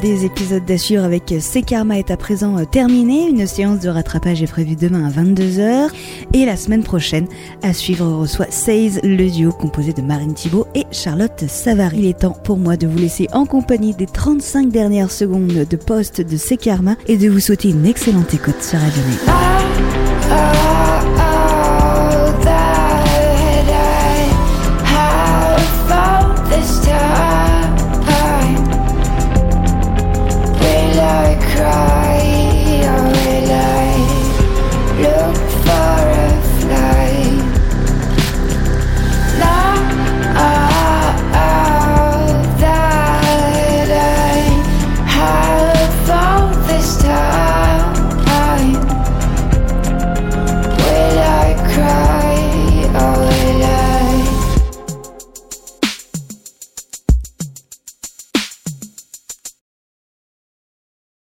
[0.02, 3.30] Des épisodes d'Assure avec C'est Karma est à présent euh, terminée.
[3.30, 5.90] Une séance de rattrapage est prévue demain à 22h.
[6.34, 7.28] Et la semaine prochaine,
[7.64, 11.98] à suivre, reçoit Says, le duo composé de Marine Thibault et Charlotte Savary.
[12.00, 15.76] Il est temps pour moi de vous laisser en compagnie des 35 dernières secondes de
[15.78, 19.02] poste de C'est Karma et de vous souhaiter une excellente écoute sur Radio